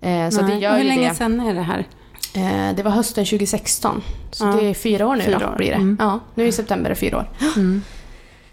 [0.00, 0.54] Eh, så Nej.
[0.54, 1.14] det gör Och Hur länge det.
[1.14, 1.84] sedan är det här?
[2.34, 4.02] Eh, det var hösten 2016.
[4.30, 4.52] Så Ja.
[4.52, 5.74] det är fyra år nu Fyra då blir det.
[5.74, 5.96] Mm.
[6.00, 7.28] Ja, nu i september är det fyra år.
[7.56, 7.82] Mm.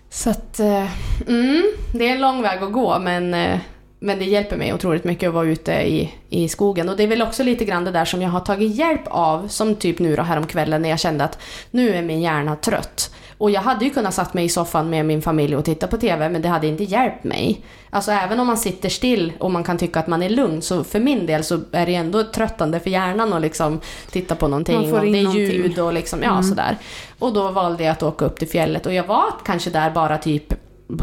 [0.10, 0.88] Så att, eh,
[1.28, 1.64] mm,
[1.94, 3.60] det är en lång väg att gå men, eh,
[4.00, 6.90] men det hjälper mig otroligt mycket att vara ute i, i skogen.
[6.90, 9.48] Och det är väl också lite grann det där som jag har tagit hjälp av,
[9.48, 11.40] som typ nu då häromkvällen när jag kände att
[11.72, 13.14] nu är min hjärna trött.
[13.38, 15.98] Och jag hade ju kunnat satt mig i soffan med min familj och titta på
[15.98, 17.62] TV men det hade inte hjälpt mig.
[17.90, 20.84] Alltså även om man sitter still och man kan tycka att man är lugn så
[20.84, 23.80] för min del så är det ändå tröttande för hjärnan att liksom
[24.12, 24.82] titta på någonting.
[24.82, 26.78] Man får och in det är ljud och liksom, ja sådär.
[27.20, 30.18] Och då valde jag att åka upp till fjället och jag var kanske där bara
[30.18, 30.54] typ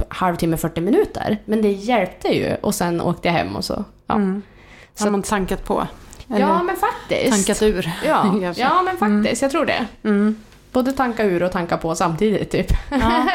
[0.09, 1.39] halvtimme, 40 minuter.
[1.45, 3.85] Men det hjälpte ju och sen åkte jag hem och så.
[4.07, 4.43] Ja, Mm.
[4.95, 5.87] Så Har man tankat på?
[6.29, 7.31] Eller ja men faktiskt.
[7.47, 7.91] tankat ur?
[8.05, 9.87] Ja, ja men faktiskt, jag tror det.
[10.03, 10.37] Mm.
[10.73, 12.67] Både tanka ur och tanka på samtidigt typ.
[12.91, 13.27] Ja.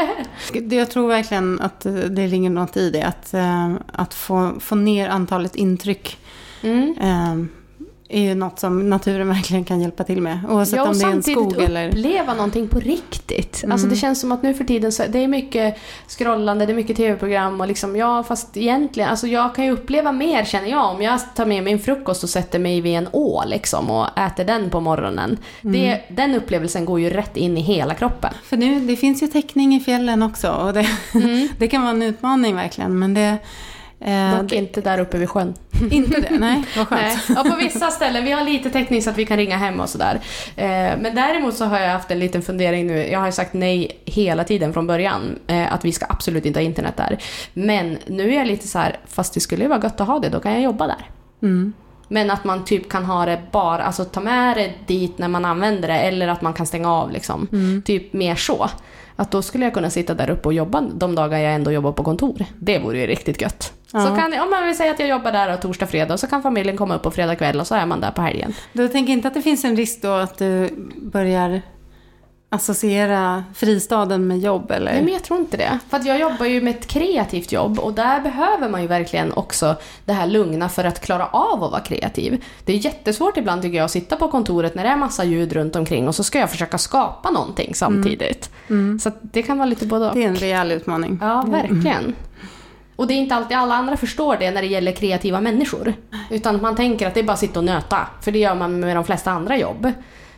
[0.70, 1.80] Jag tror verkligen att
[2.10, 3.04] det ligger något i det.
[3.04, 6.18] Att, eh, att få, få ner antalet intryck
[6.64, 7.50] Mm.
[8.12, 10.40] Är ju något som naturen verkligen kan hjälpa till med.
[10.50, 11.88] Oavsett Ja, om det är en skog eller...
[11.90, 13.64] uppleva någonting på riktigt.
[13.64, 13.90] Alltså Mm.
[13.90, 16.98] det känns som att nu för tiden så det är mycket scrollande, det är mycket
[16.98, 21.02] tv-program och liksom, ja fast egentligen, alltså jag kan ju uppleva mer känner jag om
[21.02, 24.70] jag tar med min frukost och sätter mig vid en å liksom och äter den
[24.70, 25.38] på morgonen.
[25.62, 26.00] Det, Mm.
[26.10, 28.34] den upplevelsen går ju rätt in i hela kroppen.
[28.44, 30.52] För nu, det finns ju täckning i fjällen också.
[30.52, 30.88] Och det,
[31.58, 33.00] det kan vara en utmaning verkligen.
[33.00, 33.38] Men det...
[34.02, 35.54] Eh, Dock inte där uppe vid sjön.
[35.92, 36.40] inte det?
[36.40, 37.02] Nej, vad skönt.
[37.02, 37.18] Nej.
[37.36, 38.24] Ja, på vissa ställen.
[38.24, 40.20] Vi har lite täckning så att vi kan ringa hem och sådär.
[40.56, 40.68] Eh,
[41.00, 43.08] men däremot så har jag haft en liten fundering nu.
[43.08, 45.40] Jag har ju sagt nej hela tiden från början.
[45.48, 47.18] Eh, att vi ska absolut inte ha internet där.
[47.54, 50.20] Men nu är jag lite så här, fast det skulle ju vara gött att ha
[50.20, 51.06] det, då kan jag jobba där.
[51.42, 51.74] Mm.
[52.08, 55.46] Men att man typ kan ha det bara, alltså ta med det dit när man
[55.46, 57.48] använder det eller att man kan stänga av liksom.
[57.52, 57.82] Mm.
[57.82, 58.70] Typ mer så.
[59.16, 61.92] Att då skulle jag kunna sitta där uppe och jobba de dagar jag ändå jobbar
[61.92, 62.46] på kontor.
[62.60, 63.74] Det vore ju riktigt gött.
[63.94, 64.08] Ja.
[64.08, 66.78] Så kan, om man vill säga att jag jobbar där torsdag, fredag, så kan familjen
[66.78, 68.54] komma upp på fredag kväll och så är man där på helgen.
[68.74, 71.62] Du tänker inte att det finns en risk då att du börjar
[72.54, 74.72] associera fristaden med jobb?
[74.72, 74.92] Eller?
[74.92, 75.80] Nej men jag tror inte det.
[75.90, 79.34] För att jag jobbar ju med ett kreativt jobb och där behöver man ju verkligen
[79.34, 79.76] också
[80.06, 82.44] det här lugna för att klara av att vara kreativ.
[82.66, 85.54] Det är jättesvårt ibland tycker jag att sitta på kontoret när det är massa ljud
[85.54, 88.50] runt omkring och så ska jag försöka skapa någonting samtidigt.
[88.70, 89.00] Mm.
[89.00, 90.16] Så att det kan vara lite både och.
[90.16, 91.18] Det är en rejäl utmaning.
[91.22, 92.16] Ja, verkligen.
[93.02, 95.94] Och det är inte alltid alla andra förstår det när det gäller kreativa människor.
[96.30, 98.80] Utan man tänker att det är bara att sitta och nöta, för det gör man
[98.80, 99.92] med de flesta andra jobb.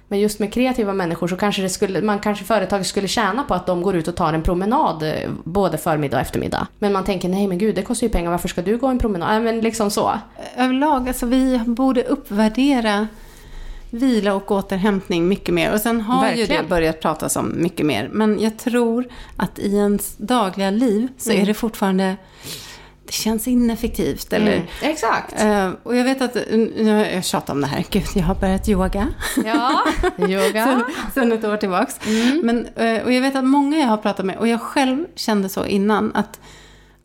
[0.08, 3.54] Men just med kreativa människor så kanske det skulle, man kanske företaget skulle tjäna på
[3.54, 6.68] att de går ut och tar en promenad eh, både förmiddag och eftermiddag.
[6.80, 9.00] Men man tänker nej men gud det kostar ju pengar, varför ska du gå en
[9.00, 9.36] promenad?
[9.36, 10.20] Äh, men liksom så.
[10.58, 13.08] Överlag, alltså vi borde uppvärdera
[13.94, 15.74] vila och återhämtning mycket mer.
[15.74, 16.64] Och sen har ju Verkligen.
[16.64, 18.10] det börjat pratas om mycket mer.
[18.14, 19.06] Men jag tror
[19.38, 21.42] att i ens dagliga liv så Mm.
[21.42, 22.16] är det fortfarande,
[23.06, 24.34] det känns ineffektivt.
[24.34, 25.42] Eller, Mm, exakt.
[25.42, 28.70] Eh, och jag vet att, har jag tjatat om det här, gud jag har börjat
[28.70, 29.08] yoga
[29.46, 29.84] Ja,
[30.18, 30.66] yoga.
[30.66, 30.84] sen,
[31.14, 32.00] sen ett år tillbaks.
[32.08, 32.42] Mm.
[32.44, 35.50] Men, eh, och jag vet att många jag har pratat med, och jag själv kände
[35.50, 36.40] så innan, att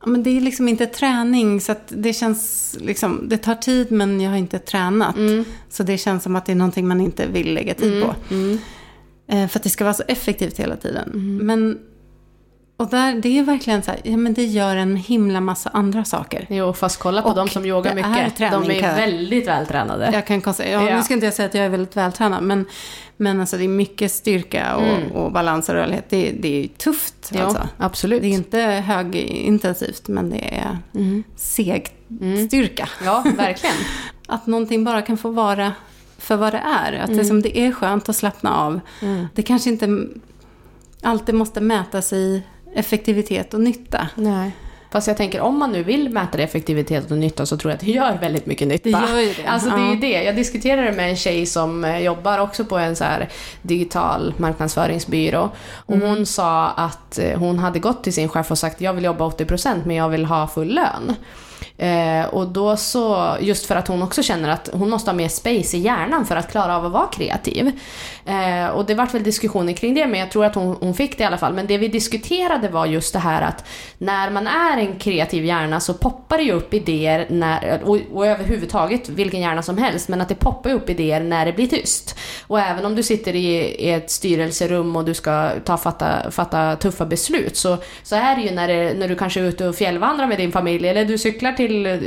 [0.00, 4.20] ja, men det är liksom inte träning, så det känns liksom, det tar tid men
[4.20, 5.16] jag har inte tränat.
[5.16, 5.44] Mm.
[5.68, 8.34] Så det känns som att det är någonting man inte vill lägga tid på.
[8.34, 8.58] Mm.
[9.28, 11.10] Eh, för att det ska vara så effektivt hela tiden.
[11.14, 11.46] Mm.
[11.46, 11.78] Men,
[12.78, 16.04] och där, det är verkligen så här, ja men det gör en himla massa andra
[16.04, 16.46] saker.
[16.50, 18.38] Jo, fast kolla på Och de som yogar det är mycket.
[18.38, 20.10] de är väldigt vältränade.
[20.12, 20.96] Jag kan konstatera, ja, Ja.
[20.96, 22.64] nu ska inte jag säga att jag är väldigt vältränad, men,
[23.16, 25.12] men alltså det är mycket styrka och, Mm.
[25.12, 26.04] och balans och rörlighet.
[26.10, 27.68] Det, det är tufft Ja, alltså.
[27.78, 28.22] absolut.
[28.22, 28.60] Det är inte
[29.22, 31.24] högintensivt, men det är Mm.
[31.36, 31.88] seg
[32.20, 32.46] Mm.
[32.48, 32.88] styrka.
[33.04, 33.76] Ja, verkligen.
[34.26, 35.72] Att någonting bara kan få vara
[36.18, 36.92] för vad det är.
[36.92, 37.24] Att det, Mm.
[37.24, 38.80] som det är skönt att slappna av.
[39.02, 39.26] Mm.
[39.34, 40.06] Det kanske inte
[41.02, 42.42] alltid måste mätas i
[42.74, 44.08] effektivitet och nytta.
[44.14, 44.50] Nej.
[44.90, 47.84] Fast jag tänker om man nu vill mäta effektivitet och nytta så tror jag att
[47.84, 48.88] det gör väldigt mycket nytta.
[49.00, 49.46] Det gör ju det.
[49.46, 50.22] Alltså det är ju det.
[50.22, 53.28] Jag diskuterade med en tjej som eh, jobbar också på en så här
[53.62, 55.50] digital marknadsföringsbyrå.
[55.86, 56.08] Och Mm.
[56.08, 59.24] hon sa att eh, hon hade gått till sin chef och sagt jag vill jobba
[59.28, 61.14] 80% men jag vill ha full lön.
[61.78, 65.28] Eh, och då så, just för att hon också känner att hon måste ha mer
[65.28, 67.80] space i hjärnan för att klara av att vara kreativ.
[68.26, 71.18] Eh, och det vart väl diskussioner kring det, men jag tror att hon, hon fick
[71.18, 71.54] det i alla fall.
[71.54, 73.64] Men det vi diskuterade var just det här att
[73.98, 78.26] när man är en kreativ hjärna så poppar det ju upp idéer, när, och, och
[78.26, 82.18] överhuvudtaget vilken hjärna som helst, men att det poppar upp idéer när det blir tyst.
[82.46, 86.76] Och även om du sitter i, i ett styrelserum och du ska ta, fatta, fatta
[86.76, 89.74] tuffa beslut så, så är det ju när, det, när du kanske är ute och
[89.74, 92.00] fjällvandrar med din familj eller du cyklar till eh,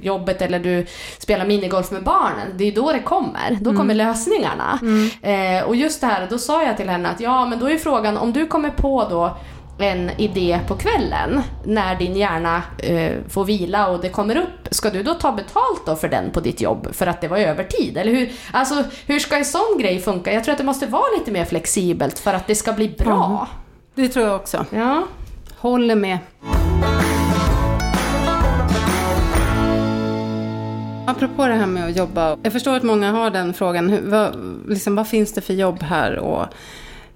[0.00, 0.86] jobbet eller du
[1.18, 2.46] spelar minigolf med barnen.
[2.56, 3.58] Det är då det kommer.
[3.60, 4.80] Då kommer lösningarna.
[5.22, 7.78] Eh, och just det här, då sa jag till henne att ja, men då är
[7.78, 9.36] frågan om du kommer på då
[9.82, 14.90] en idé på kvällen när din hjärna eh, får vila och det kommer upp, ska
[14.90, 17.96] du då ta betalt då för den på ditt jobb för att det var övertid?
[17.96, 20.32] Eller hur, alltså, hur ska en sån grej funka?
[20.32, 23.48] Jag tror att det måste vara lite mer flexibelt för att det ska bli bra.
[23.94, 24.66] Det tror jag också.
[24.70, 25.02] Ja.
[25.58, 26.18] Håller med.
[31.10, 32.36] Apropå det här med att jobba.
[32.42, 33.88] Jag förstår att många har den frågan.
[33.90, 34.36] Hur, vad,
[34.68, 36.18] liksom, vad finns det för jobb här?
[36.18, 36.46] Och,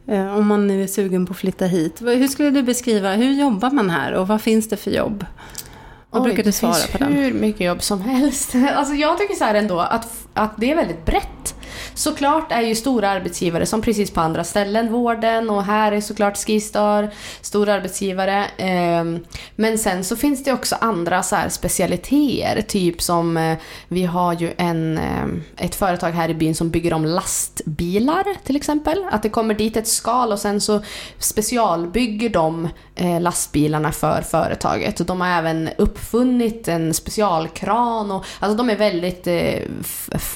[0.08, 2.00] eh, om man nu är sugen på att flytta hit.
[2.00, 5.26] Hur skulle du beskriva, hur jobbar man här och vad finns det för jobb?
[6.10, 7.12] Vad Oj, brukar du svara Det finns på den?
[7.12, 8.54] hur mycket jobb som helst.
[8.74, 11.54] Alltså jag tycker så här ändå att, att det är väldigt brett.
[11.94, 16.36] Såklart är ju stora arbetsgivare som precis på andra ställen, vården och här är såklart
[16.36, 17.10] Skistar,
[17.40, 18.46] stora arbetsgivare.
[18.56, 19.24] Ehm,
[19.56, 23.58] men sen så finns det också andra så här specialiteter, typ som eh,
[23.88, 28.56] vi har ju en, eh, ett företag här i byn som bygger om lastbilar till
[28.56, 29.04] exempel.
[29.10, 30.82] Att det kommer dit ett skal och sen så
[31.18, 35.00] specialbygger de eh, lastbilarna för företaget.
[35.00, 39.26] Och de har även uppfunnit en specialkran och alltså de är väldigt,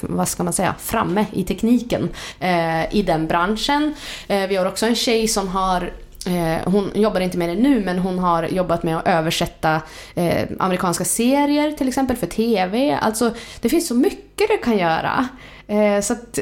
[0.01, 2.09] vad ska man säga, framme i tekniken
[2.39, 3.93] eh, i den branschen.
[4.27, 5.91] Eh, vi har också en tjej som har
[6.25, 9.81] Eh, hon jobbar inte med det nu men hon har jobbat med att översätta
[10.15, 12.93] eh, amerikanska serier till exempel för TV.
[13.01, 15.27] Alltså det finns så mycket du kan göra.
[15.67, 16.39] Eh, så att,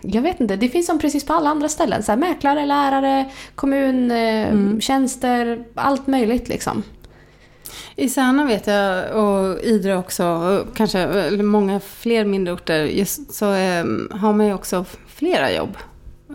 [0.00, 2.02] jag vet inte, det finns som precis på alla andra ställen.
[2.02, 6.82] Så här, mäklare, lärare, kommun, eh, tjänster, allt möjligt liksom.
[8.00, 13.44] I Särna vet jag, och Idre också, och kanske många fler mindre orter, just så
[13.52, 15.76] eh, har man ju också flera jobb.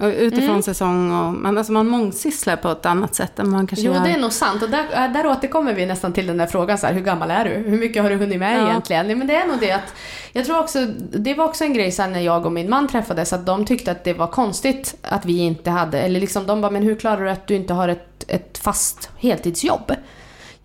[0.02, 0.62] Utifrån Mm.
[0.62, 4.04] säsong och man, alltså man mångsysslar på ett annat sätt än man kanske Jo, gör.
[4.04, 4.64] det är nog sant.
[4.64, 7.32] Och där, äh, där återkommer vi nästan till den där frågan, så här, hur gammal
[7.32, 7.50] är du?
[7.70, 8.70] Hur mycket har du hunnit med Ja.
[8.70, 9.18] egentligen?
[9.18, 9.94] Men det är nog det att,
[10.34, 13.34] jag tror också, det var också en grej sen när jag och min man träffades,
[13.34, 16.72] att de tyckte att det var konstigt att vi inte hade, eller liksom de bara,
[16.72, 19.92] men hur klarar du att du inte har ett, ett fast heltidsjobb?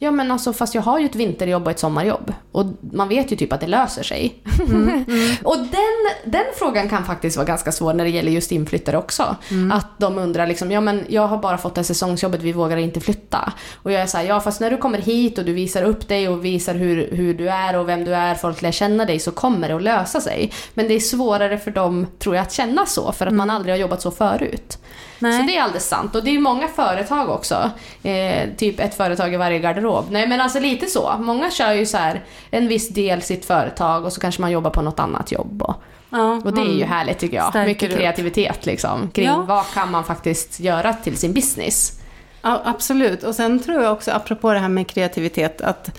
[0.00, 2.32] Ja men alltså fast jag har ju ett vinterjobb och ett sommarjobb.
[2.52, 4.42] Och man vet ju typ att det löser sig.
[5.44, 9.36] och den, den frågan kan faktiskt vara ganska svår när det gäller just inflyttare också.
[9.72, 12.76] Att de undrar liksom, ja men jag har bara fått det här säsongsjobbet, vi vågar
[12.76, 13.52] inte flytta.
[13.74, 16.28] Och jag är såhär, ja fast när du kommer hit och du visar upp dig
[16.28, 19.30] och visar hur, hur du är och vem du är, folk lär känna dig så
[19.30, 20.52] kommer det att lösa sig.
[20.74, 23.74] Men det är svårare för dem, tror jag, att känna så för att man aldrig
[23.74, 24.78] har jobbat så förut.
[25.18, 25.40] Nej.
[25.40, 26.14] Så det är alldeles sant.
[26.14, 27.70] Och det är många företag också.
[28.02, 30.04] Eh, typ ett företag i varje garderob.
[30.10, 31.14] Nej men alltså lite så.
[31.18, 34.70] Många kör ju så här en viss del sitt företag och så kanske man jobbar
[34.70, 35.62] på något annat jobb.
[35.62, 35.74] Och,
[36.10, 37.66] Ja, och det är ju härligt tycker jag.
[37.66, 39.10] Mycket kreativitet liksom.
[39.10, 39.44] Kring Ja.
[39.48, 42.00] vad kan man faktiskt göra till sin business.
[42.42, 43.22] Ja, absolut.
[43.22, 45.98] Och sen tror jag också, apropå det här med kreativitet, att,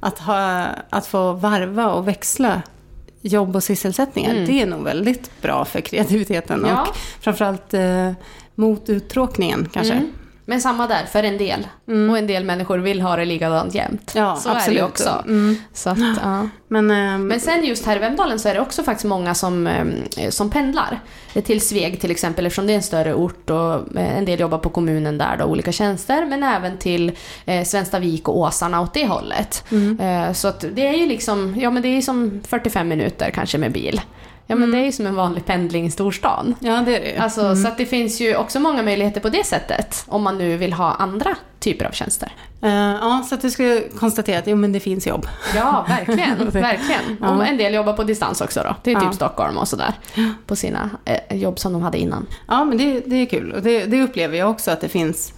[0.00, 2.62] att, ha, att få varva och växla
[3.20, 4.46] jobb och sysselsättningar, Mm.
[4.46, 6.64] det är nog väldigt bra för kreativiteten.
[6.68, 6.82] Ja.
[6.82, 8.10] Och framförallt eh,
[8.54, 9.94] mot uttråkningen kanske.
[9.94, 10.12] Mm.
[10.46, 11.66] Men samma där, för en del.
[12.10, 14.12] Och en del människor vill ha det likadant jämt.
[14.14, 14.82] Ja, så är det absolut.
[14.82, 15.22] också.
[15.26, 15.56] Mm.
[15.72, 16.48] Så att, ja.
[16.68, 19.66] Men, ehm, Men sen just här i Vemdalen så är det också faktiskt många som,
[19.66, 21.00] eh, som pendlar.
[21.44, 24.58] Till Sveg till exempel eftersom det är en större ort och eh, en del jobbar
[24.58, 26.26] på kommunen där då, olika tjänster.
[26.26, 27.12] Men även till
[27.44, 29.64] eh, Svenstavik och Åsarna åt det hållet.
[30.00, 33.58] Eh, så att det är ju liksom, ja men det är som 45 minuter kanske
[33.58, 34.00] med bil.
[34.46, 36.54] Ja men det är ju som en vanlig pendling i storstan.
[36.60, 37.16] ja, det är det ju.
[37.16, 40.04] Alltså, Så att det finns ju också många möjligheter på det sättet.
[40.08, 42.32] Om man nu vill ha andra typer av tjänster.
[42.62, 45.26] Eh, ja, så att du skulle konstatera att jo, men det finns jobb.
[45.54, 46.50] Ja, verkligen.
[46.50, 47.16] verkligen.
[47.20, 47.30] Ja.
[47.36, 48.76] Och en del jobbar på distans också då.
[48.82, 49.00] Det är Ja.
[49.00, 49.92] typ Stockholm och sådär.
[50.46, 52.26] På sina eh, jobb som de hade innan.
[52.48, 53.52] Ja, men det, det är kul.
[53.52, 55.32] Och det, det upplever jag också att det finns.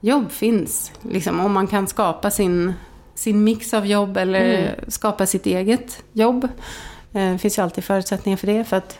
[0.00, 0.92] Jobb finns.
[1.02, 2.74] Liksom, om man kan skapa sin,
[3.14, 4.74] sin mix av jobb eller Mm.
[4.88, 6.48] skapa sitt eget jobb.
[7.12, 8.64] Eh, Det finns ju alltid förutsättningar för det.
[8.64, 8.98] För att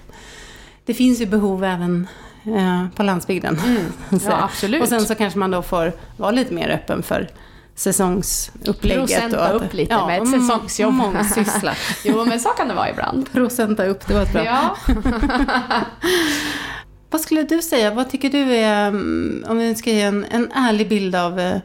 [0.87, 2.09] det finns ju behov även
[2.45, 3.61] eh, på landsbygden.
[4.11, 4.17] Så.
[4.29, 4.83] Ja, absolut.
[4.83, 7.29] Och sen så kanske man då får vara lite mer öppen för
[7.75, 9.07] säsongsupplägget.
[9.09, 10.95] Procenta upp lite med ett säsongsjobb.
[10.95, 11.75] Mångsyssla.
[12.05, 13.33] Jo, men så kan det vara ibland.
[13.33, 14.45] Procenta upp, det var ett bra.
[14.45, 14.77] Ja.
[17.11, 20.53] Vad skulle du säga, vad tycker du är, mm, om vi ska ge en, en
[20.53, 21.57] ärlig bild av eh,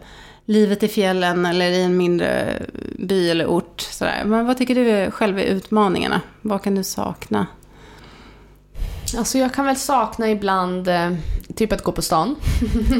[0.45, 2.61] livet i fjällen eller i en mindre
[2.99, 4.23] by eller ort, sådär.
[4.25, 6.21] Men vad tycker du själv är utmaningarna?
[6.41, 7.47] Vad kan du sakna?
[9.17, 11.11] Alltså jag kan väl sakna ibland eh,
[11.55, 12.35] typ att gå på stan.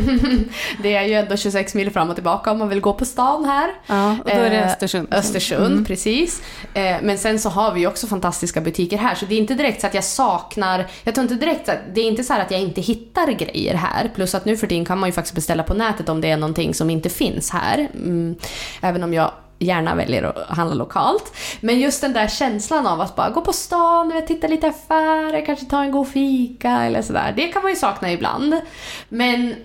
[0.81, 3.45] det är ju ändå 26 mil fram och tillbaka om man vill gå på stan
[3.45, 3.71] här.
[3.87, 5.07] Ja, och då är det Eh, Östersund.
[5.13, 5.85] Östersund, Mm.
[5.85, 6.41] precis.
[6.73, 9.53] Eh, men sen så har vi ju också fantastiska butiker här, så det är inte
[9.53, 10.87] direkt så att jag saknar...
[11.03, 11.79] Jag tror inte direkt att...
[11.93, 14.11] Det är inte så här att jag inte hittar grejer här.
[14.15, 16.37] Plus att nu för tiden kan man ju faktiskt beställa på nätet om det är
[16.37, 17.87] någonting som inte finns här.
[17.95, 18.35] Mm,
[18.81, 21.33] även om jag gärna väljer att handla lokalt.
[21.61, 25.45] Men just den där känslan av att bara gå på stan, vet, titta lite affärer,
[25.45, 27.33] kanske ta en god fika eller sådär.
[27.35, 28.61] Det kan man ju sakna ibland.
[29.09, 29.55] Men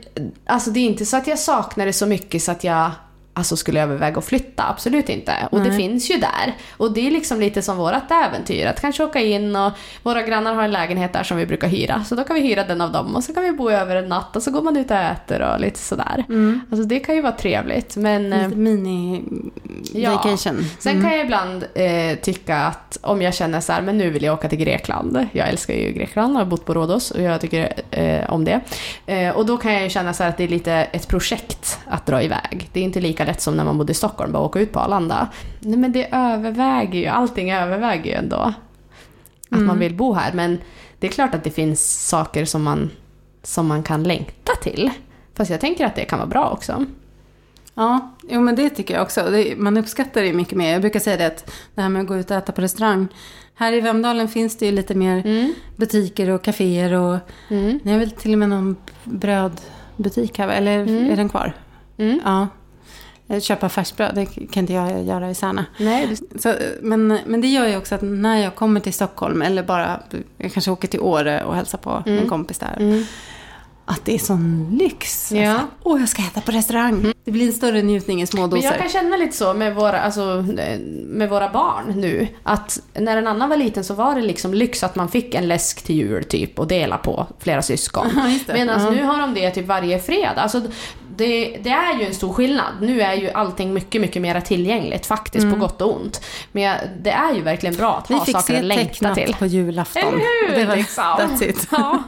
[0.47, 2.91] alltså det är inte så att jag saknar det så mycket så att jag
[3.35, 5.33] alltså skulle överväga att flytta, absolut inte.
[5.51, 5.76] Och det Nej.
[5.76, 6.55] finns ju där.
[6.76, 9.72] Och det är liksom lite som vårt äventyr, att kanske åka in och
[10.03, 12.64] våra grannar har en lägenhet där som vi brukar hyra, så då kan vi hyra
[12.64, 14.76] den av dem och så kan vi bo över en natt och så går man
[14.76, 16.24] ut och äter och lite sådär.
[16.28, 16.61] Mm.
[16.70, 18.33] Alltså det kan ju vara trevligt, men...
[18.33, 19.22] eh, Lite mini
[19.95, 20.11] Ja.
[20.11, 20.64] vacation.
[20.78, 21.03] Sen Mm.
[21.05, 24.35] kan jag ibland eh, tycka att om jag känner så här, men nu vill jag
[24.35, 25.26] åka till Grekland.
[25.33, 28.61] Jag älskar ju Grekland, har bott på Rhodos och jag tycker eh, om det.
[29.07, 31.78] Eh, och då kan jag ju känna så här att det är lite ett projekt
[31.87, 32.68] att dra iväg.
[32.72, 34.81] Det är inte lika lätt som när man bodde i Stockholm, bara åka ut på
[34.81, 35.29] Arlanda.
[35.61, 38.37] Nej men det överväger ju, allting överväger ju ändå.
[39.51, 39.66] Att Mm.
[39.66, 40.33] man vill bo här.
[40.33, 40.59] Men
[40.99, 42.91] det är klart att det finns saker som man,
[43.43, 44.91] som man kan längta till.
[45.35, 46.85] Fast jag tänker att det kan vara bra också.
[47.75, 49.29] Ja, jo, men det tycker jag också.
[49.31, 50.73] Det, man uppskattar det mycket mer.
[50.73, 53.09] Jag brukar säga det att det här med att gå ut och äta på restaurang.
[53.55, 55.55] Här i Vemdalen finns det ju lite mer Mm.
[55.77, 57.18] butiker och kaféer och
[57.49, 57.81] Mm.
[57.83, 61.11] ni har väl till och med någon brödbutik här, eller Mm.
[61.12, 61.53] är den kvar?
[61.97, 62.21] Mm.
[62.25, 62.49] Ja.
[63.41, 65.64] Köpa färsbröd, det kan inte jag göra i Särna.
[65.78, 69.62] Nej, Så, men, men det gör ju också att när jag kommer till Stockholm eller
[69.62, 70.01] bara,
[70.37, 72.18] jag kanske åker till Åre och hälsar på Mm.
[72.22, 72.76] en kompis där.
[72.78, 73.05] Mm.
[73.85, 75.33] Att det är sån lyx.
[75.33, 75.51] Ja.
[75.53, 77.12] Alltså, Åh, jag ska äta på restaurang.
[77.24, 78.64] Det blir en större njutning i små Men doser.
[78.64, 80.45] jag kan känna lite så med våra, alltså,
[81.07, 82.28] med våra barn nu.
[82.43, 85.49] Att när en annan var liten så var det liksom lyx att man fick en
[85.49, 88.07] läsk till jul typ och dela på flera syskon.
[88.49, 88.91] Medan Ja.
[88.91, 90.41] nu har de det typ varje fredag.
[90.43, 90.62] Alltså,
[91.25, 92.73] det, det är ju en stor skillnad.
[92.81, 96.25] Nu är ju allting mycket, mycket mer tillgängligt faktiskt, på gott och ont.
[96.53, 99.14] Men jag, det är ju verkligen bra att Vi ha fick saker se att längta
[99.14, 99.35] till.
[99.39, 100.03] på julafton.
[100.03, 100.57] Eller hur?
[100.57, 101.05] Det var, liksom.
[101.05, 101.68] That's it.
[101.73, 102.03] Ja.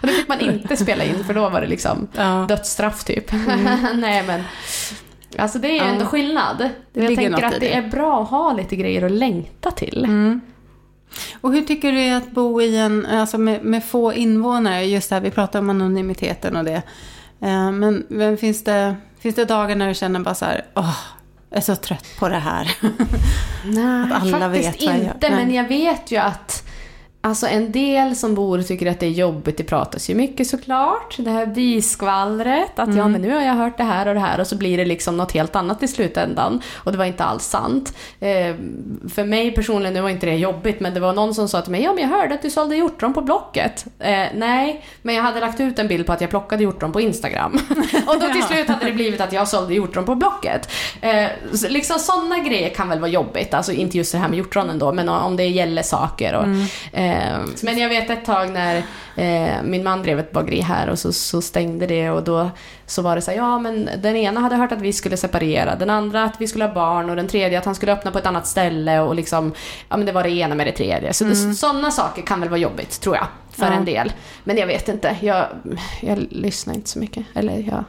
[0.00, 2.44] Och det fick man inte spela in för då var det liksom Ja.
[2.48, 3.32] dödsstraff typ.
[3.94, 4.42] Nej men.
[5.38, 5.84] Alltså det är Ja.
[5.84, 6.68] ändå skillnad.
[6.92, 7.74] jag ligger tänker att det det.
[7.74, 10.04] är bra att ha lite grejer att längta till.
[10.04, 10.40] Mm.
[11.40, 14.84] Och hur tycker du det är att bo i en, alltså med, med få invånare?
[14.84, 16.82] Just det här, vi pratar om anonymiteten och det.
[17.42, 20.96] Eh, Men, men finns, det, finns det dagar när du känner bara så här, åh,
[21.50, 22.76] jag är så trött på det här.
[23.64, 25.14] Nej, Att alla faktiskt vet vad jag gör.
[25.14, 25.28] inte.
[25.30, 25.44] Nej.
[25.44, 26.64] Men jag vet ju att
[27.24, 31.16] Alltså en del som bor tycker att det är jobbigt, det pratas ju mycket såklart.
[31.18, 32.98] Det här byskvallret, att Mm.
[32.98, 34.84] ja men nu har jag hört det här och det här och så blir det
[34.84, 36.60] liksom något helt annat i slutändan.
[36.74, 37.96] Och det var inte alls sant.
[38.20, 38.54] Eh,
[39.14, 41.72] för mig personligen, nu var inte det jobbigt, men det var någon som sa till
[41.72, 43.86] mig ja men jag hörde att du sålde hjortron på Blocket.
[43.98, 47.00] Eh, nej, men jag hade lagt ut en bild på att jag plockade hjortron på
[47.00, 47.52] Instagram.
[48.06, 50.70] och då till slut hade det blivit att jag sålde hjortron på Blocket.
[51.00, 54.38] Eh, så liksom sådana grejer kan väl vara jobbigt, alltså inte just det här med
[54.38, 56.34] hjortronen då, men om det gäller saker.
[56.34, 56.44] Och,
[56.98, 57.11] eh,
[57.62, 58.76] men jag vet ett tag när
[59.16, 62.50] eh, min man drev ett bageri här och så, så stängde det och då
[62.86, 65.76] så var det så här, ja men den ena hade hört att vi skulle separera,
[65.76, 68.18] den andra att vi skulle ha barn och den tredje att han skulle öppna på
[68.18, 69.52] ett annat ställe och liksom,
[69.88, 71.12] ja men det var det ena med det tredje.
[71.12, 73.72] Så det, sådana saker kan väl vara jobbigt, tror jag, för Ja.
[73.72, 74.12] en del.
[74.44, 75.46] Men jag vet inte, jag,
[76.00, 77.26] jag lyssnar inte så mycket.
[77.34, 77.84] Eller jag,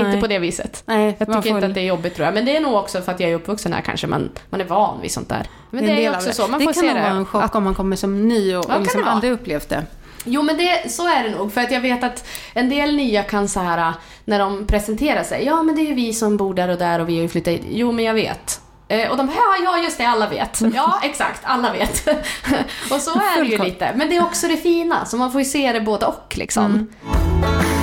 [0.00, 0.82] inte på det viset.
[0.86, 2.34] Nej, Jag man tycker får- inte att det är jobbigt tror jag.
[2.34, 4.06] Men det är nog också för att jag är uppvuxen här kanske.
[4.06, 5.46] Man, man är van vid sånt där.
[5.70, 6.34] Men det, en är också det.
[6.34, 6.46] så.
[6.48, 7.02] Man det får kan se nog det.
[7.02, 9.68] vara en chock om man kommer som ny och, kan och liksom det aldrig upplevt
[9.68, 9.82] det.
[10.24, 11.52] Jo men det, så är det nog.
[11.52, 13.92] För att jag vet att en del nya kan så här
[14.24, 15.44] när de presenterar sig.
[15.44, 17.28] Ja men det är ju vi som bor där och där och vi har ju
[17.28, 17.62] flyttat hit.
[17.70, 18.60] Jo men jag vet.
[18.88, 20.60] Eh, Och de här, ja just det, alla vet.
[20.74, 22.08] Ja exakt, alla vet.
[22.90, 23.92] och så är det ju lite.
[23.94, 26.64] Men det är också det fina, så man får ju se det både och liksom.
[26.64, 27.73] Mm.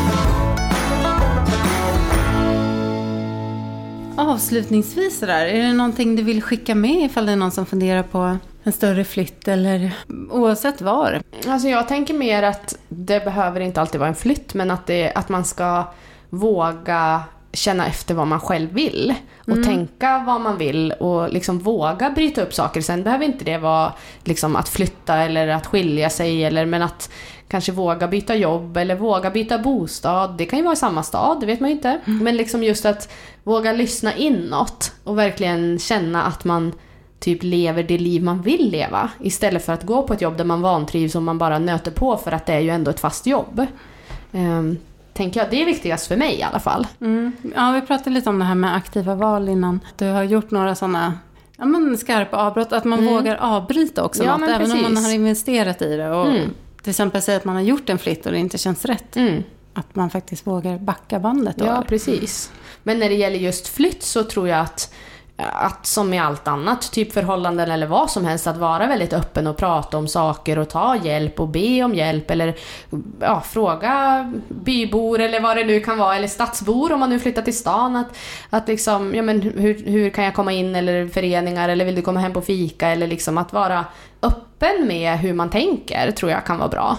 [4.18, 8.04] Avslutningsvis sådär, är det någonting du vill skicka med ifall det är någon som funderar
[8.04, 9.92] på en större flytt eller
[10.32, 11.22] oavsett var?
[11.48, 15.12] Alltså jag tänker mer att det behöver inte alltid vara en flytt, men att, det,
[15.14, 15.84] att man ska
[16.30, 19.14] våga känna efter vad man själv vill
[19.48, 22.82] och tänka vad man vill och liksom våga bryta upp saker.
[22.82, 23.94] Sen behöver inte det vara
[24.24, 27.12] liksom att flytta eller att skilja sig eller men att
[27.52, 30.36] kanske våga byta jobb eller våga byta bostad.
[30.38, 32.00] Det kan ju vara i samma stad, det vet man ju inte.
[32.06, 33.12] Men liksom just att
[33.44, 36.72] våga lyssna inåt och verkligen känna att man
[37.20, 39.10] typ lever det liv man vill leva.
[39.20, 42.18] Istället för att gå på ett jobb där man vantrivs och man bara nöter på
[42.18, 43.66] för att det är ju ändå ett fast jobb.
[44.32, 44.78] Um,
[45.14, 46.88] tänker jag, det är viktigast för mig i alla fall.
[47.02, 47.32] Mm.
[47.56, 49.80] Ja, vi pratade lite om det här med aktiva val innan.
[49.98, 51.14] Du har gjort några sådana
[51.58, 53.14] ja, men skarpa avbrott, att man Mm.
[53.14, 56.12] vågar avbryta också Ja, något, även om man har investerat i det.
[56.12, 56.50] Och Mm.
[56.82, 59.16] Till exempel säga att man har gjort en flytt och det inte känns rätt.
[59.16, 59.44] Mm.
[59.74, 61.66] Att man faktiskt vågar backa bandet då.
[61.66, 62.52] Ja, precis.
[62.84, 64.94] Men när det gäller just flytt så tror jag att,
[65.38, 69.48] att som med allt annat, typ förhållanden eller vad som helst, att vara väldigt öppen
[69.48, 72.56] och prata om saker och ta hjälp och be om hjälp eller
[73.20, 77.42] ja, fråga bybor eller vad det nu kan vara, eller stadsbor om man nu flyttar
[77.42, 77.96] till stan.
[77.96, 78.18] Att,
[78.50, 82.02] att liksom, ja men hur, hur kan jag komma in eller föreningar eller vill du
[82.02, 83.86] komma hem på fika eller liksom att vara
[84.62, 86.98] öppen med hur man tänker tror jag kan vara bra.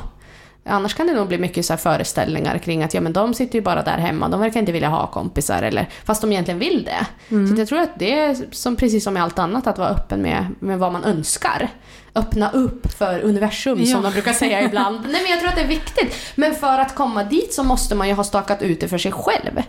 [0.65, 3.55] Annars kan det nog bli mycket så här föreställningar kring att ja, men de sitter
[3.55, 6.85] ju bara där hemma, de verkar inte vilja ha kompisar, eller, fast de egentligen vill
[6.85, 7.07] det.
[7.47, 9.89] Så att jag tror att det är som, precis som med allt annat, att vara
[9.89, 11.69] öppen med, med vad man önskar.
[12.15, 13.87] Öppna upp för universum, Ja.
[13.95, 15.01] som de brukar säga ibland.
[15.13, 16.15] Nej men jag tror att det är viktigt.
[16.35, 19.13] Men för att komma dit så måste man ju ha stakat ut det för sig
[19.13, 19.63] själv.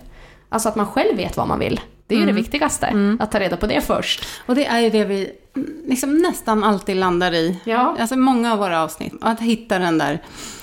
[0.49, 1.81] Alltså att man själv vet vad man vill.
[2.07, 4.25] Det är ju det viktigaste, att ta reda på det först.
[4.45, 5.31] Och det är ju det vi
[5.87, 7.59] liksom nästan alltid landar i.
[7.63, 7.95] Ja.
[7.99, 9.13] Alltså många av våra avsnitt.
[9.21, 10.19] Att hitta den där,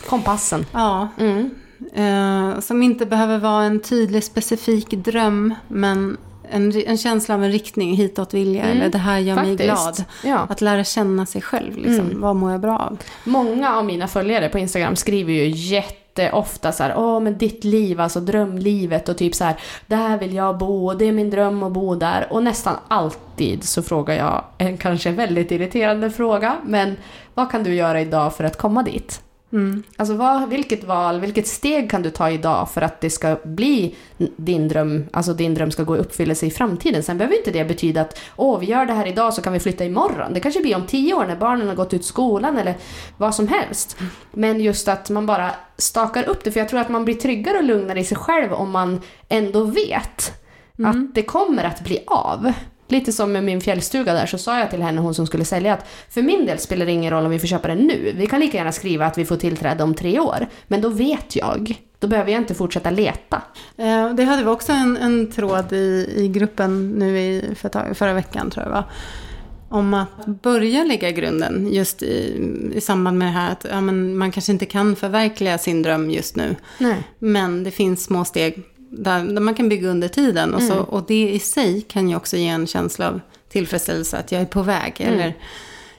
[0.09, 0.67] Kompassen.
[0.73, 1.51] ja, Mm.
[1.95, 6.17] eh, som inte behöver vara en tydlig specifik dröm, men
[6.51, 10.05] en, en känsla av en riktning, hitåt vilja, eller det här gör mig glad.
[10.25, 10.37] Mm.
[10.37, 10.47] Ja.
[10.49, 12.21] Att lära känna sig själv, liksom.
[12.21, 12.99] vad mår jag bra av?
[13.25, 15.45] Många av mina följare på Instagram skriver ju
[16.23, 19.57] jätteofta så här, åh men ditt liv, alltså drömlivet och typ så här,
[19.87, 22.27] där vill jag bo och det är min dröm att bo där.
[22.31, 26.97] Och nästan alltid så frågar jag en kanske väldigt irriterande fråga, men
[27.35, 29.23] vad kan du göra idag för att komma dit?
[29.53, 29.83] Mm.
[29.97, 33.95] Alltså vad, vilket val, vilket steg kan du ta idag för att det ska bli
[34.37, 37.03] din dröm, alltså din dröm ska gå i uppfyllelse i framtiden.
[37.03, 39.61] Sen behöver inte det betyda att åh, vi gör det här idag så kan vi
[39.61, 40.35] flytta imorgon.
[40.35, 42.75] Det kanske blir om tio år när barnen har gått ut skolan eller
[43.17, 43.97] vad som helst.
[44.33, 47.59] Men just att man bara stakar upp det, för jag tror att man blir tryggare
[47.59, 50.33] och lugnare i sig själv om man ändå vet
[50.85, 52.53] att det kommer att bli av.
[52.91, 55.75] Lite som med min fjällstuga där så sa jag till henne, hon som skulle sälja,
[55.75, 58.13] att för min del spelar det ingen roll om vi får köpa den nu.
[58.17, 60.47] Vi kan lika gärna skriva att vi får tillträde om tre år.
[60.69, 61.75] Men då vet jag.
[61.99, 63.43] Då behöver jag inte fortsätta leta.
[63.77, 68.13] Eh, Det hade vi också en, en tråd i, i gruppen nu i, för förra
[68.13, 68.85] veckan tror jag var.
[69.69, 72.41] Om att börja lägga grunden just i,
[72.75, 76.11] i samband med det här att ja, men man kanske inte kan förverkliga sin dröm
[76.11, 76.57] just nu.
[76.79, 76.97] Nej.
[77.19, 80.55] Men det finns små steg där, där man kan bygga under tiden.
[80.55, 80.85] Och, så, Mm.
[80.85, 84.47] och det i sig kan ju också ge en känsla av tillfredsställelse att jag är
[84.47, 84.95] på väg.
[84.99, 85.15] Mm.
[85.15, 85.35] Eller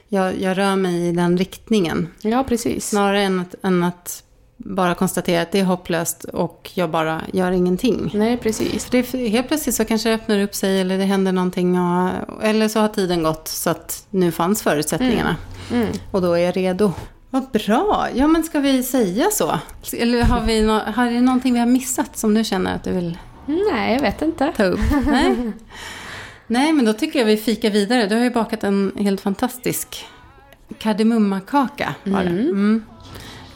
[0.08, 2.08] jag, jag rör mig i den riktningen.
[2.22, 2.88] Ja, precis.
[2.88, 4.22] Snarare än att, än att
[4.56, 8.10] bara konstatera att det är hopplöst och jag bara gör ingenting.
[8.14, 8.84] Nej, precis.
[8.84, 11.78] För det, helt plötsligt så kanske det öppnar upp sig eller det händer någonting.
[11.80, 12.10] Och,
[12.42, 15.36] eller så har tiden gått så att nu fanns förutsättningarna.
[15.72, 15.88] Mm.
[16.10, 16.92] Och då är jag redo.
[17.32, 18.08] Vad bra!
[18.14, 19.58] Ja men ska vi säga så?
[19.92, 22.92] Eller har, vi nå, har det någonting vi har missat som du känner att du
[22.92, 24.52] vill Nej, jag vet inte.
[24.56, 24.80] ta upp?
[25.06, 25.52] Nej?
[26.46, 28.06] Nej men då tycker jag vi fikar vidare.
[28.06, 30.06] Du har ju bakat en helt fantastisk
[30.78, 31.94] kardemummakaka.
[32.04, 32.30] Var det.
[32.30, 32.84] Mm.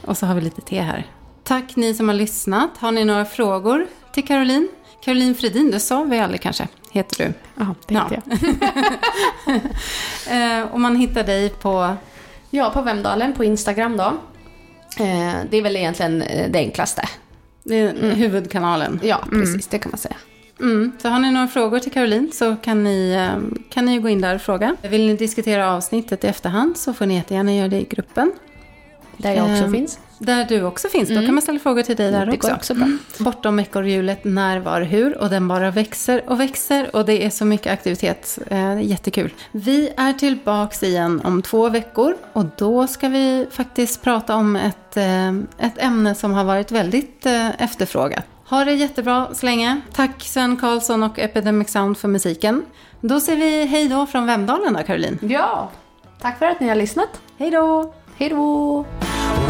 [0.05, 1.07] Och så har vi lite te här.
[1.43, 2.69] Tack ni som har lyssnat.
[2.77, 4.67] Har ni några frågor till Caroline?
[5.03, 7.33] Caroline Fredin, det sa vi aldrig kanske, heter du.
[7.55, 8.09] Ja, det Ja.
[8.11, 8.21] ja.
[10.27, 10.59] jag.
[10.59, 11.95] Eh, och man hittar dig på...
[12.49, 14.13] ja, på Vemdalen på Instagram då.
[15.03, 17.01] Eh, det är väl egentligen eh, det enklaste.
[17.63, 18.99] Det är huvudkanalen.
[19.03, 19.67] Ja, precis.
[19.67, 20.15] Det kan man säga.
[20.59, 20.91] Mm.
[21.01, 24.21] Så har ni några frågor till Caroline så kan ni, eh, kan ni gå in
[24.21, 24.75] där och fråga.
[24.81, 28.31] Vill ni diskutera avsnittet i efterhand så får ni jättegärna göra det i gruppen.
[29.17, 29.99] Där jag också Eh, finns.
[30.19, 31.09] Där du också finns.
[31.09, 32.53] Då kan man ställa frågor till dig där Det också.
[32.53, 32.87] också bra.
[33.19, 35.17] Bortom ekorrhjulet, när, var, hur.
[35.17, 36.95] Och den bara växer och växer.
[36.95, 38.39] Och det är så mycket aktivitet.
[38.47, 39.33] Eh, jättekul.
[39.51, 42.15] Vi är tillbaks igen om två veckor.
[42.33, 45.29] Och då ska vi faktiskt prata om ett, eh,
[45.67, 48.23] ett ämne som har varit väldigt eh, efterfrågat.
[48.49, 49.81] Ha det jättebra så länge.
[49.93, 52.65] Tack Sven Karlsson och Epidemic Sound för musiken.
[53.01, 55.19] Då säger vi hej då från Vemdalen då, Caroline.
[55.21, 55.69] Ja,
[56.21, 57.09] tack för att ni har lyssnat.
[57.37, 57.93] Hej då!
[58.17, 58.85] Hej då!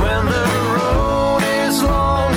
[0.01, 0.45] when the
[0.77, 2.33] road is long